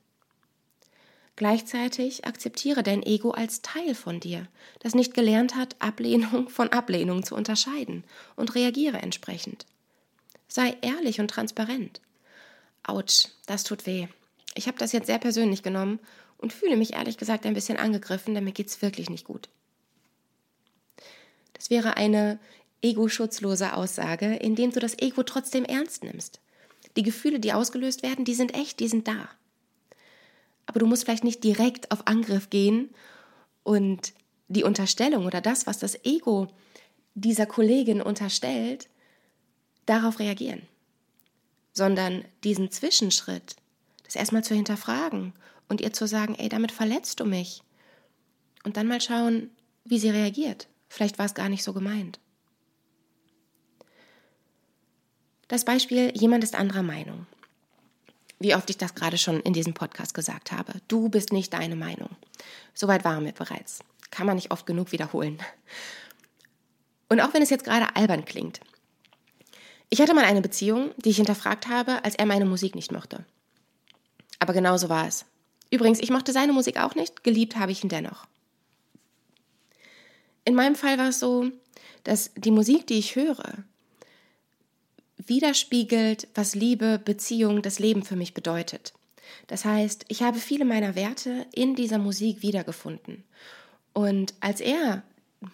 Gleichzeitig 1.35 2.23
akzeptiere 2.23 2.83
dein 2.83 3.03
Ego 3.03 3.31
als 3.31 3.61
Teil 3.61 3.93
von 3.95 4.21
dir, 4.21 4.47
das 4.79 4.95
nicht 4.95 5.13
gelernt 5.13 5.57
hat, 5.57 5.75
Ablehnung 5.79 6.47
von 6.49 6.69
Ablehnung 6.69 7.23
zu 7.23 7.35
unterscheiden 7.35 8.05
und 8.37 8.55
reagiere 8.55 8.99
entsprechend. 8.99 9.65
Sei 10.47 10.77
ehrlich 10.81 11.19
und 11.19 11.27
transparent. 11.27 11.99
Autsch, 12.83 13.27
das 13.45 13.65
tut 13.65 13.85
weh. 13.85 14.07
Ich 14.53 14.67
habe 14.67 14.77
das 14.77 14.93
jetzt 14.93 15.07
sehr 15.07 15.19
persönlich 15.19 15.63
genommen 15.63 15.99
und 16.37 16.53
fühle 16.53 16.77
mich 16.77 16.93
ehrlich 16.93 17.17
gesagt 17.17 17.45
ein 17.45 17.55
bisschen 17.55 17.75
angegriffen, 17.75 18.33
denn 18.33 18.45
mir 18.45 18.53
geht's 18.53 18.81
wirklich 18.81 19.09
nicht 19.09 19.25
gut. 19.25 19.49
Das 21.55 21.69
wäre 21.69 21.97
eine 21.97 22.39
ego-schutzlose 22.81 23.73
Aussage, 23.73 24.35
indem 24.35 24.71
du 24.71 24.79
das 24.79 24.97
Ego 24.99 25.23
trotzdem 25.23 25.65
ernst 25.65 26.03
nimmst. 26.03 26.39
Die 26.95 27.03
Gefühle, 27.03 27.39
die 27.39 27.53
ausgelöst 27.53 28.03
werden, 28.03 28.25
die 28.25 28.35
sind 28.35 28.53
echt, 28.53 28.79
die 28.79 28.87
sind 28.87 29.07
da. 29.07 29.29
Aber 30.65 30.79
du 30.79 30.85
musst 30.85 31.05
vielleicht 31.05 31.23
nicht 31.23 31.43
direkt 31.43 31.91
auf 31.91 32.07
Angriff 32.07 32.49
gehen 32.49 32.89
und 33.63 34.13
die 34.47 34.63
Unterstellung 34.63 35.25
oder 35.25 35.41
das, 35.41 35.67
was 35.67 35.79
das 35.79 36.05
Ego 36.05 36.47
dieser 37.15 37.45
Kollegin 37.45 38.01
unterstellt, 38.01 38.87
darauf 39.85 40.19
reagieren 40.19 40.67
sondern 41.75 42.23
diesen 42.43 42.71
Zwischenschritt, 42.71 43.57
das 44.03 44.15
erstmal 44.15 44.43
zu 44.43 44.55
hinterfragen 44.55 45.33
und 45.67 45.81
ihr 45.81 45.93
zu 45.93 46.07
sagen, 46.07 46.35
ey, 46.35 46.49
damit 46.49 46.71
verletzt 46.71 47.19
du 47.19 47.25
mich. 47.25 47.61
Und 48.63 48.77
dann 48.77 48.87
mal 48.87 49.01
schauen, 49.01 49.51
wie 49.83 49.99
sie 49.99 50.09
reagiert. 50.09 50.67
Vielleicht 50.87 51.17
war 51.19 51.25
es 51.25 51.33
gar 51.33 51.49
nicht 51.49 51.63
so 51.63 51.73
gemeint. 51.73 52.19
Das 55.47 55.65
Beispiel, 55.65 56.11
jemand 56.15 56.43
ist 56.43 56.55
anderer 56.55 56.83
Meinung. 56.83 57.27
Wie 58.39 58.55
oft 58.55 58.69
ich 58.69 58.77
das 58.77 58.95
gerade 58.95 59.17
schon 59.17 59.39
in 59.41 59.53
diesem 59.53 59.73
Podcast 59.73 60.13
gesagt 60.13 60.51
habe. 60.51 60.73
Du 60.87 61.09
bist 61.09 61.31
nicht 61.31 61.53
deine 61.53 61.75
Meinung. 61.75 62.09
Soweit 62.73 63.05
waren 63.05 63.23
wir 63.25 63.31
bereits. 63.31 63.79
Kann 64.11 64.27
man 64.27 64.35
nicht 64.35 64.51
oft 64.51 64.65
genug 64.65 64.91
wiederholen. 64.91 65.39
Und 67.09 67.21
auch 67.21 67.33
wenn 67.33 67.41
es 67.41 67.49
jetzt 67.49 67.63
gerade 67.63 67.95
albern 67.95 68.25
klingt, 68.25 68.59
ich 69.89 70.01
hatte 70.01 70.15
mal 70.15 70.25
eine 70.25 70.41
Beziehung, 70.41 70.91
die 70.97 71.09
ich 71.09 71.17
hinterfragt 71.17 71.67
habe, 71.67 72.03
als 72.03 72.15
er 72.15 72.25
meine 72.25 72.45
Musik 72.45 72.75
nicht 72.75 72.91
mochte. 72.91 73.23
Aber 74.39 74.53
genau 74.53 74.77
so 74.77 74.89
war 74.89 75.07
es. 75.07 75.25
Übrigens, 75.69 75.99
ich 75.99 76.09
mochte 76.09 76.33
seine 76.33 76.53
Musik 76.53 76.77
auch 76.77 76.95
nicht, 76.95 77.23
geliebt 77.23 77.55
habe 77.55 77.71
ich 77.71 77.83
ihn 77.83 77.89
dennoch. 77.89 78.25
In 80.45 80.55
meinem 80.55 80.75
Fall 80.75 80.97
war 80.97 81.09
es 81.09 81.19
so, 81.19 81.51
dass 82.03 82.31
die 82.35 82.51
Musik, 82.51 82.87
die 82.87 82.99
ich 82.99 83.15
höre, 83.15 83.63
widerspiegelt, 85.17 86.27
was 86.35 86.55
Liebe, 86.55 86.99
Beziehung, 87.03 87.61
das 87.61 87.79
Leben 87.79 88.03
für 88.03 88.15
mich 88.15 88.33
bedeutet. 88.33 88.93
Das 89.47 89.65
heißt, 89.65 90.05
ich 90.07 90.21
habe 90.21 90.37
viele 90.37 90.65
meiner 90.65 90.95
Werte 90.95 91.47
in 91.51 91.75
dieser 91.75 91.97
Musik 91.97 92.41
wiedergefunden. 92.41 93.23
Und 93.93 94.33
als 94.39 94.61
er 94.61 95.03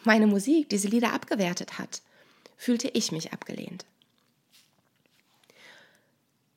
meine 0.03 0.27
Musik, 0.27 0.69
diese 0.69 0.87
Lieder 0.87 1.13
abgewertet 1.13 1.79
hat, 1.79 2.01
fühlte 2.57 2.89
ich 2.89 3.11
mich 3.11 3.31
abgelehnt. 3.31 3.85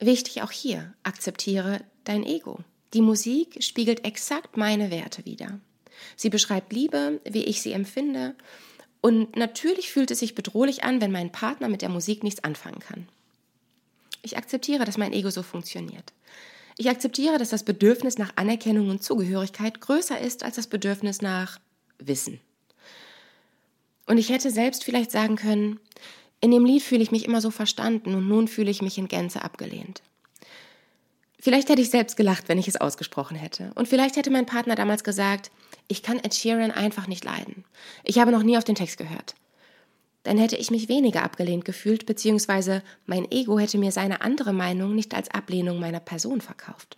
Wichtig 0.01 0.43
auch 0.43 0.51
hier, 0.51 0.93
akzeptiere 1.03 1.81
dein 2.05 2.25
Ego. 2.25 2.59
Die 2.95 3.01
Musik 3.01 3.63
spiegelt 3.63 4.05
exakt 4.05 4.57
meine 4.57 4.91
Werte 4.91 5.25
wider. 5.25 5.61
Sie 6.17 6.31
beschreibt 6.31 6.73
Liebe, 6.73 7.21
wie 7.25 7.45
ich 7.45 7.63
sie 7.63 7.73
empfinde, 7.73 8.35
und 9.05 9.37
natürlich 9.37 9.93
fühlt 9.93 10.11
es 10.11 10.21
sich 10.21 10.35
bedrohlich 10.35 10.83
an, 10.83 11.03
wenn 11.03 11.13
mein 11.13 11.31
Partner 11.31 11.69
mit 11.69 11.83
der 11.83 11.91
Musik 11.91 12.23
nichts 12.23 12.43
anfangen 12.43 12.79
kann. 12.79 13.07
Ich 14.23 14.39
akzeptiere, 14.39 14.87
dass 14.87 14.97
mein 14.97 15.13
Ego 15.13 15.29
so 15.29 15.43
funktioniert. 15.43 16.15
Ich 16.79 16.89
akzeptiere, 16.89 17.37
dass 17.37 17.51
das 17.51 17.65
Bedürfnis 17.65 18.17
nach 18.17 18.33
Anerkennung 18.37 18.89
und 18.89 19.03
Zugehörigkeit 19.03 19.83
größer 19.83 20.19
ist 20.19 20.43
als 20.43 20.57
das 20.57 20.69
Bedürfnis 20.69 21.21
nach 21.21 21.61
Wissen. 21.99 22.41
Und 24.07 24.17
ich 24.17 24.31
hätte 24.31 24.51
selbst 24.51 24.85
vielleicht 24.85 25.11
sagen 25.11 25.37
können, 25.37 25.81
in 26.41 26.51
dem 26.51 26.65
Lied 26.65 26.83
fühle 26.83 27.03
ich 27.03 27.11
mich 27.11 27.27
immer 27.27 27.43
so 27.43 27.51
verstanden 27.51 28.15
und 28.15 28.27
nun 28.27 28.49
fühle 28.49 28.71
ich 28.71 28.81
mich 28.81 28.97
in 28.97 29.09
Gänze 29.09 29.43
abgelehnt. 29.43 30.01
Vielleicht 31.39 31.69
hätte 31.69 31.83
ich 31.83 31.91
selbst 31.91 32.17
gelacht, 32.17 32.49
wenn 32.49 32.57
ich 32.57 32.69
es 32.69 32.81
ausgesprochen 32.81 33.37
hätte. 33.37 33.71
Und 33.75 33.87
vielleicht 33.87 34.17
hätte 34.17 34.31
mein 34.31 34.47
Partner 34.47 34.77
damals 34.77 35.05
gesagt, 35.05 35.51
ich 35.89 36.03
kann 36.03 36.19
Ed 36.19 36.35
Sheeran 36.35 36.71
einfach 36.71 37.07
nicht 37.07 37.25
leiden. 37.25 37.65
Ich 38.03 38.19
habe 38.19 38.33
noch 38.33 38.43
nie 38.43 38.57
auf 38.57 38.65
den 38.65 38.75
Text 38.75 38.97
gehört. 38.97 39.35
Dann 40.23 40.39
hätte 40.39 40.57
ich 40.57 40.71
mich 40.71 40.89
weniger 40.89 41.23
abgelehnt 41.23 41.65
gefühlt, 41.65 42.07
beziehungsweise 42.07 42.83
mein 43.05 43.31
Ego 43.31 43.59
hätte 43.59 43.77
mir 43.77 43.93
seine 43.93 44.23
andere 44.23 44.55
Meinung 44.55 44.95
nicht 44.95 45.15
als 45.15 45.31
Ablehnung 45.31 45.79
meiner 45.79 46.01
Person 46.01 46.41
verkauft. 46.41 46.97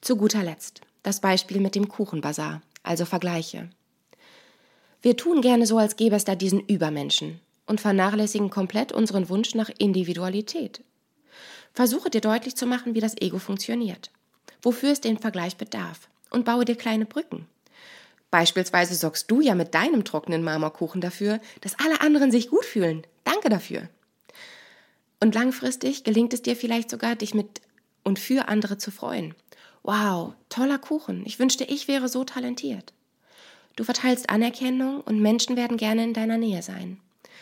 Zu 0.00 0.16
guter 0.16 0.42
Letzt 0.42 0.82
das 1.02 1.20
Beispiel 1.20 1.60
mit 1.60 1.74
dem 1.74 1.88
Kuchenbazar, 1.88 2.60
also 2.82 3.04
Vergleiche. 3.04 3.70
Wir 5.00 5.16
tun 5.16 5.40
gerne 5.40 5.64
so, 5.64 5.78
als 5.78 5.96
gäbe 5.96 6.16
es 6.16 6.24
da 6.24 6.34
diesen 6.34 6.60
Übermenschen, 6.60 7.40
und 7.66 7.80
vernachlässigen 7.80 8.50
komplett 8.50 8.92
unseren 8.92 9.28
Wunsch 9.28 9.54
nach 9.54 9.70
Individualität. 9.78 10.82
Versuche 11.72 12.10
dir 12.10 12.20
deutlich 12.20 12.56
zu 12.56 12.66
machen, 12.66 12.94
wie 12.94 13.00
das 13.00 13.16
Ego 13.20 13.38
funktioniert, 13.38 14.10
wofür 14.60 14.90
es 14.90 15.00
den 15.00 15.18
Vergleich 15.18 15.56
bedarf 15.56 16.08
und 16.30 16.44
baue 16.44 16.64
dir 16.64 16.76
kleine 16.76 17.06
Brücken. 17.06 17.46
Beispielsweise 18.30 18.94
sorgst 18.94 19.30
du 19.30 19.40
ja 19.40 19.54
mit 19.54 19.74
deinem 19.74 20.04
trockenen 20.04 20.42
Marmorkuchen 20.42 21.00
dafür, 21.00 21.40
dass 21.62 21.78
alle 21.78 22.00
anderen 22.00 22.30
sich 22.30 22.50
gut 22.50 22.64
fühlen. 22.64 23.06
Danke 23.24 23.48
dafür. 23.48 23.88
Und 25.20 25.34
langfristig 25.34 26.04
gelingt 26.04 26.32
es 26.34 26.42
dir 26.42 26.54
vielleicht 26.54 26.90
sogar, 26.90 27.16
dich 27.16 27.34
mit 27.34 27.60
und 28.04 28.18
für 28.18 28.48
andere 28.48 28.78
zu 28.78 28.90
freuen. 28.90 29.34
Wow, 29.82 30.34
toller 30.48 30.78
Kuchen. 30.78 31.22
Ich 31.24 31.38
wünschte, 31.38 31.64
ich 31.64 31.88
wäre 31.88 32.08
so 32.08 32.24
talentiert. 32.24 32.92
Du 33.76 33.84
verteilst 33.84 34.28
Anerkennung 34.28 35.00
und 35.00 35.20
Menschen 35.20 35.56
werden 35.56 35.76
gerne 35.76 36.04
in 36.04 36.14
deiner 36.14 36.36
Nähe 36.36 36.62
sein. 36.62 37.00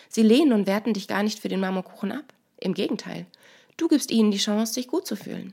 Sie 0.09 0.23
lehnen 0.23 0.53
und 0.53 0.67
werten 0.67 0.93
dich 0.93 1.09
gar 1.09 1.23
nicht 1.23 1.41
für 1.41 1.49
den 1.49 1.61
Marmorkuchen 1.61 2.13
ab. 2.13 2.33
Im 2.59 2.75
Gegenteil. 2.75 3.27
Du 3.77 3.89
gibst 3.89 4.11
ihnen 4.11 4.31
die 4.31 4.39
Chance, 4.39 4.73
sich 4.73 4.87
gut 4.87 5.07
zu 5.07 5.17
fühlen. 5.17 5.53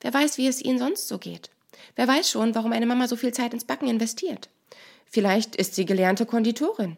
Wer 0.00 0.12
weiß, 0.12 0.36
wie 0.38 0.46
es 0.46 0.62
ihnen 0.62 0.78
sonst 0.78 1.08
so 1.08 1.18
geht. 1.18 1.50
Wer 1.94 2.08
weiß 2.08 2.30
schon, 2.30 2.54
warum 2.54 2.72
eine 2.72 2.86
Mama 2.86 3.08
so 3.08 3.16
viel 3.16 3.32
Zeit 3.32 3.52
ins 3.52 3.64
Backen 3.64 3.88
investiert. 3.88 4.48
Vielleicht 5.06 5.56
ist 5.56 5.74
sie 5.74 5.84
gelernte 5.84 6.26
Konditorin. 6.26 6.96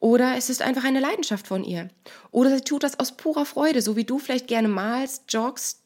Oder 0.00 0.36
es 0.36 0.48
ist 0.48 0.62
einfach 0.62 0.84
eine 0.84 1.00
Leidenschaft 1.00 1.46
von 1.46 1.64
ihr. 1.64 1.90
Oder 2.30 2.54
sie 2.56 2.62
tut 2.62 2.82
das 2.84 3.00
aus 3.00 3.16
purer 3.16 3.44
Freude, 3.44 3.82
so 3.82 3.96
wie 3.96 4.04
du 4.04 4.18
vielleicht 4.18 4.46
gerne 4.46 4.68
malst, 4.68 5.24
joggst, 5.32 5.80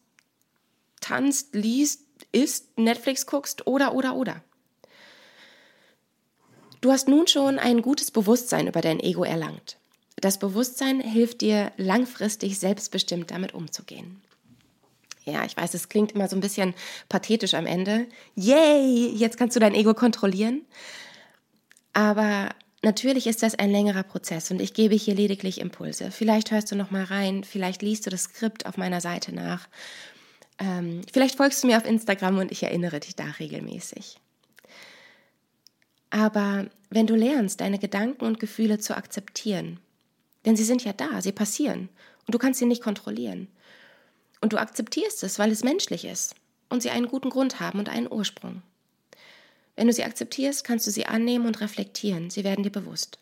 tanzt, 1.00 1.54
liest, 1.54 2.02
isst, 2.30 2.78
Netflix 2.78 3.26
guckst 3.26 3.66
oder, 3.66 3.94
oder, 3.94 4.14
oder. 4.14 4.42
Du 6.80 6.90
hast 6.90 7.08
nun 7.08 7.26
schon 7.26 7.58
ein 7.58 7.80
gutes 7.80 8.10
Bewusstsein 8.10 8.66
über 8.66 8.80
dein 8.80 9.00
Ego 9.00 9.24
erlangt. 9.24 9.78
Das 10.16 10.38
Bewusstsein 10.38 11.00
hilft 11.00 11.40
dir 11.40 11.72
langfristig 11.76 12.58
selbstbestimmt 12.58 13.30
damit 13.30 13.54
umzugehen. 13.54 14.20
Ja, 15.24 15.44
ich 15.44 15.56
weiß, 15.56 15.74
es 15.74 15.88
klingt 15.88 16.12
immer 16.12 16.28
so 16.28 16.36
ein 16.36 16.40
bisschen 16.40 16.74
pathetisch 17.08 17.54
am 17.54 17.66
Ende. 17.66 18.06
Yay, 18.34 19.12
jetzt 19.14 19.36
kannst 19.36 19.54
du 19.54 19.60
dein 19.60 19.74
Ego 19.74 19.94
kontrollieren. 19.94 20.62
Aber 21.92 22.50
natürlich 22.82 23.26
ist 23.26 23.42
das 23.42 23.54
ein 23.54 23.70
längerer 23.70 24.02
Prozess 24.02 24.50
und 24.50 24.60
ich 24.60 24.74
gebe 24.74 24.94
hier 24.94 25.14
lediglich 25.14 25.60
Impulse. 25.60 26.10
Vielleicht 26.10 26.50
hörst 26.50 26.72
du 26.72 26.76
noch 26.76 26.90
mal 26.90 27.04
rein, 27.04 27.44
vielleicht 27.44 27.82
liest 27.82 28.06
du 28.06 28.10
das 28.10 28.24
Skript 28.24 28.66
auf 28.66 28.76
meiner 28.76 29.00
Seite 29.00 29.34
nach. 29.34 29.68
Ähm, 30.58 31.02
vielleicht 31.12 31.36
folgst 31.36 31.62
du 31.62 31.68
mir 31.68 31.76
auf 31.76 31.86
Instagram 31.86 32.38
und 32.38 32.52
ich 32.52 32.62
erinnere 32.62 33.00
dich 33.00 33.14
da 33.14 33.24
regelmäßig. 33.38 34.18
Aber 36.10 36.66
wenn 36.90 37.06
du 37.06 37.14
lernst, 37.14 37.60
deine 37.60 37.78
Gedanken 37.78 38.24
und 38.24 38.38
Gefühle 38.38 38.78
zu 38.78 38.96
akzeptieren, 38.96 39.80
denn 40.44 40.56
sie 40.56 40.64
sind 40.64 40.84
ja 40.84 40.92
da, 40.92 41.22
sie 41.22 41.32
passieren 41.32 41.88
und 42.26 42.34
du 42.34 42.38
kannst 42.38 42.58
sie 42.58 42.66
nicht 42.66 42.82
kontrollieren. 42.82 43.48
Und 44.42 44.52
du 44.52 44.58
akzeptierst 44.58 45.22
es, 45.22 45.38
weil 45.38 45.50
es 45.50 45.64
menschlich 45.64 46.04
ist 46.04 46.34
und 46.68 46.82
sie 46.82 46.90
einen 46.90 47.08
guten 47.08 47.30
Grund 47.30 47.60
haben 47.60 47.78
und 47.78 47.88
einen 47.88 48.10
Ursprung. 48.12 48.62
Wenn 49.76 49.86
du 49.86 49.92
sie 49.94 50.04
akzeptierst, 50.04 50.64
kannst 50.64 50.86
du 50.86 50.90
sie 50.90 51.06
annehmen 51.06 51.46
und 51.46 51.60
reflektieren, 51.62 52.28
sie 52.28 52.44
werden 52.44 52.62
dir 52.62 52.70
bewusst. 52.70 53.18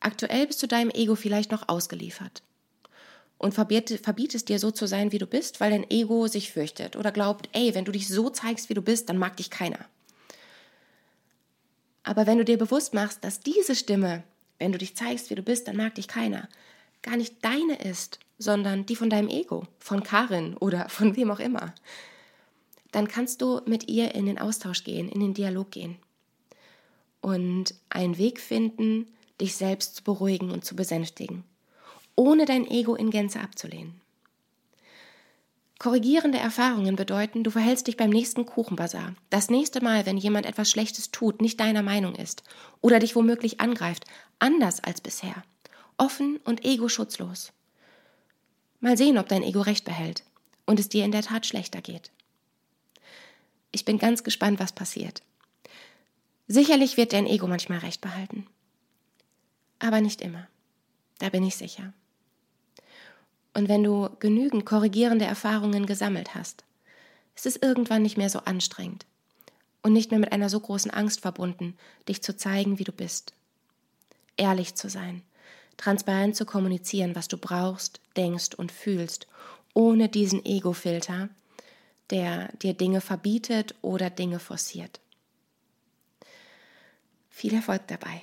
Aktuell 0.00 0.46
bist 0.48 0.62
du 0.62 0.66
deinem 0.66 0.90
Ego 0.90 1.14
vielleicht 1.14 1.52
noch 1.52 1.68
ausgeliefert 1.68 2.42
und 3.38 3.52
verbietest 3.52 4.48
dir 4.48 4.58
so 4.58 4.70
zu 4.70 4.86
sein, 4.86 5.12
wie 5.12 5.18
du 5.18 5.26
bist, 5.26 5.60
weil 5.60 5.70
dein 5.70 5.90
Ego 5.90 6.26
sich 6.26 6.50
fürchtet 6.50 6.96
oder 6.96 7.12
glaubt, 7.12 7.48
ey, 7.52 7.74
wenn 7.74 7.84
du 7.84 7.92
dich 7.92 8.08
so 8.08 8.30
zeigst, 8.30 8.68
wie 8.70 8.74
du 8.74 8.82
bist, 8.82 9.08
dann 9.08 9.18
mag 9.18 9.36
dich 9.36 9.50
keiner. 9.50 9.84
Aber 12.02 12.26
wenn 12.26 12.38
du 12.38 12.44
dir 12.44 12.56
bewusst 12.56 12.94
machst, 12.94 13.22
dass 13.22 13.40
diese 13.40 13.74
Stimme, 13.74 14.22
wenn 14.58 14.72
du 14.72 14.78
dich 14.78 14.96
zeigst, 14.96 15.28
wie 15.28 15.34
du 15.34 15.42
bist, 15.42 15.68
dann 15.68 15.76
mag 15.76 15.94
dich 15.96 16.08
keiner, 16.08 16.48
gar 17.02 17.16
nicht 17.16 17.44
deine 17.44 17.76
ist, 17.82 18.20
sondern 18.38 18.86
die 18.86 18.96
von 18.96 19.10
deinem 19.10 19.28
Ego, 19.28 19.64
von 19.78 20.02
Karin 20.02 20.56
oder 20.56 20.88
von 20.88 21.16
wem 21.16 21.30
auch 21.30 21.40
immer, 21.40 21.74
dann 22.92 23.08
kannst 23.08 23.42
du 23.42 23.60
mit 23.66 23.88
ihr 23.88 24.14
in 24.14 24.26
den 24.26 24.38
Austausch 24.38 24.84
gehen, 24.84 25.08
in 25.08 25.20
den 25.20 25.34
Dialog 25.34 25.70
gehen 25.70 25.96
und 27.20 27.74
einen 27.90 28.18
Weg 28.18 28.40
finden, 28.40 29.06
dich 29.40 29.56
selbst 29.56 29.96
zu 29.96 30.04
beruhigen 30.04 30.50
und 30.50 30.64
zu 30.64 30.76
besänftigen, 30.76 31.44
ohne 32.14 32.44
dein 32.44 32.66
Ego 32.70 32.94
in 32.94 33.10
Gänze 33.10 33.40
abzulehnen. 33.40 34.00
Korrigierende 35.78 36.38
Erfahrungen 36.38 36.96
bedeuten, 36.96 37.44
du 37.44 37.50
verhältst 37.50 37.86
dich 37.86 37.98
beim 37.98 38.08
nächsten 38.08 38.46
Kuchenbazar, 38.46 39.14
das 39.28 39.50
nächste 39.50 39.82
Mal, 39.82 40.06
wenn 40.06 40.16
jemand 40.16 40.46
etwas 40.46 40.70
Schlechtes 40.70 41.10
tut, 41.10 41.42
nicht 41.42 41.60
deiner 41.60 41.82
Meinung 41.82 42.14
ist 42.14 42.44
oder 42.80 42.98
dich 42.98 43.14
womöglich 43.14 43.60
angreift, 43.60 44.04
anders 44.38 44.82
als 44.82 45.02
bisher, 45.02 45.42
offen 45.98 46.38
und 46.44 46.64
ego-schutzlos. 46.64 47.52
Mal 48.80 48.96
sehen, 48.96 49.18
ob 49.18 49.28
dein 49.28 49.42
Ego 49.42 49.60
recht 49.60 49.84
behält 49.84 50.22
und 50.66 50.80
es 50.80 50.88
dir 50.88 51.04
in 51.04 51.12
der 51.12 51.22
Tat 51.22 51.46
schlechter 51.46 51.80
geht. 51.80 52.10
Ich 53.72 53.84
bin 53.84 53.98
ganz 53.98 54.24
gespannt, 54.24 54.58
was 54.58 54.72
passiert. 54.72 55.22
Sicherlich 56.48 56.96
wird 56.96 57.12
dein 57.12 57.26
Ego 57.26 57.46
manchmal 57.46 57.78
recht 57.78 58.00
behalten. 58.00 58.46
Aber 59.78 60.00
nicht 60.00 60.20
immer. 60.20 60.46
Da 61.18 61.28
bin 61.28 61.44
ich 61.44 61.56
sicher. 61.56 61.92
Und 63.54 63.68
wenn 63.68 63.82
du 63.82 64.10
genügend 64.20 64.66
korrigierende 64.66 65.24
Erfahrungen 65.24 65.86
gesammelt 65.86 66.34
hast, 66.34 66.64
ist 67.34 67.46
es 67.46 67.56
irgendwann 67.56 68.02
nicht 68.02 68.16
mehr 68.16 68.30
so 68.30 68.40
anstrengend 68.40 69.06
und 69.82 69.92
nicht 69.92 70.10
mehr 70.10 70.20
mit 70.20 70.32
einer 70.32 70.48
so 70.48 70.60
großen 70.60 70.90
Angst 70.90 71.20
verbunden, 71.20 71.76
dich 72.08 72.22
zu 72.22 72.36
zeigen, 72.36 72.78
wie 72.78 72.84
du 72.84 72.92
bist. 72.92 73.34
Ehrlich 74.36 74.74
zu 74.74 74.90
sein, 74.90 75.22
transparent 75.76 76.36
zu 76.36 76.46
kommunizieren, 76.46 77.14
was 77.14 77.28
du 77.28 77.36
brauchst, 77.36 78.00
denkst 78.16 78.54
und 78.56 78.72
fühlst, 78.72 79.26
ohne 79.74 80.08
diesen 80.08 80.44
Ego-Filter, 80.44 81.28
der 82.10 82.48
dir 82.62 82.74
Dinge 82.74 83.00
verbietet 83.00 83.74
oder 83.82 84.10
Dinge 84.10 84.38
forciert. 84.38 85.00
Viel 87.28 87.54
Erfolg 87.54 87.86
dabei. 87.88 88.22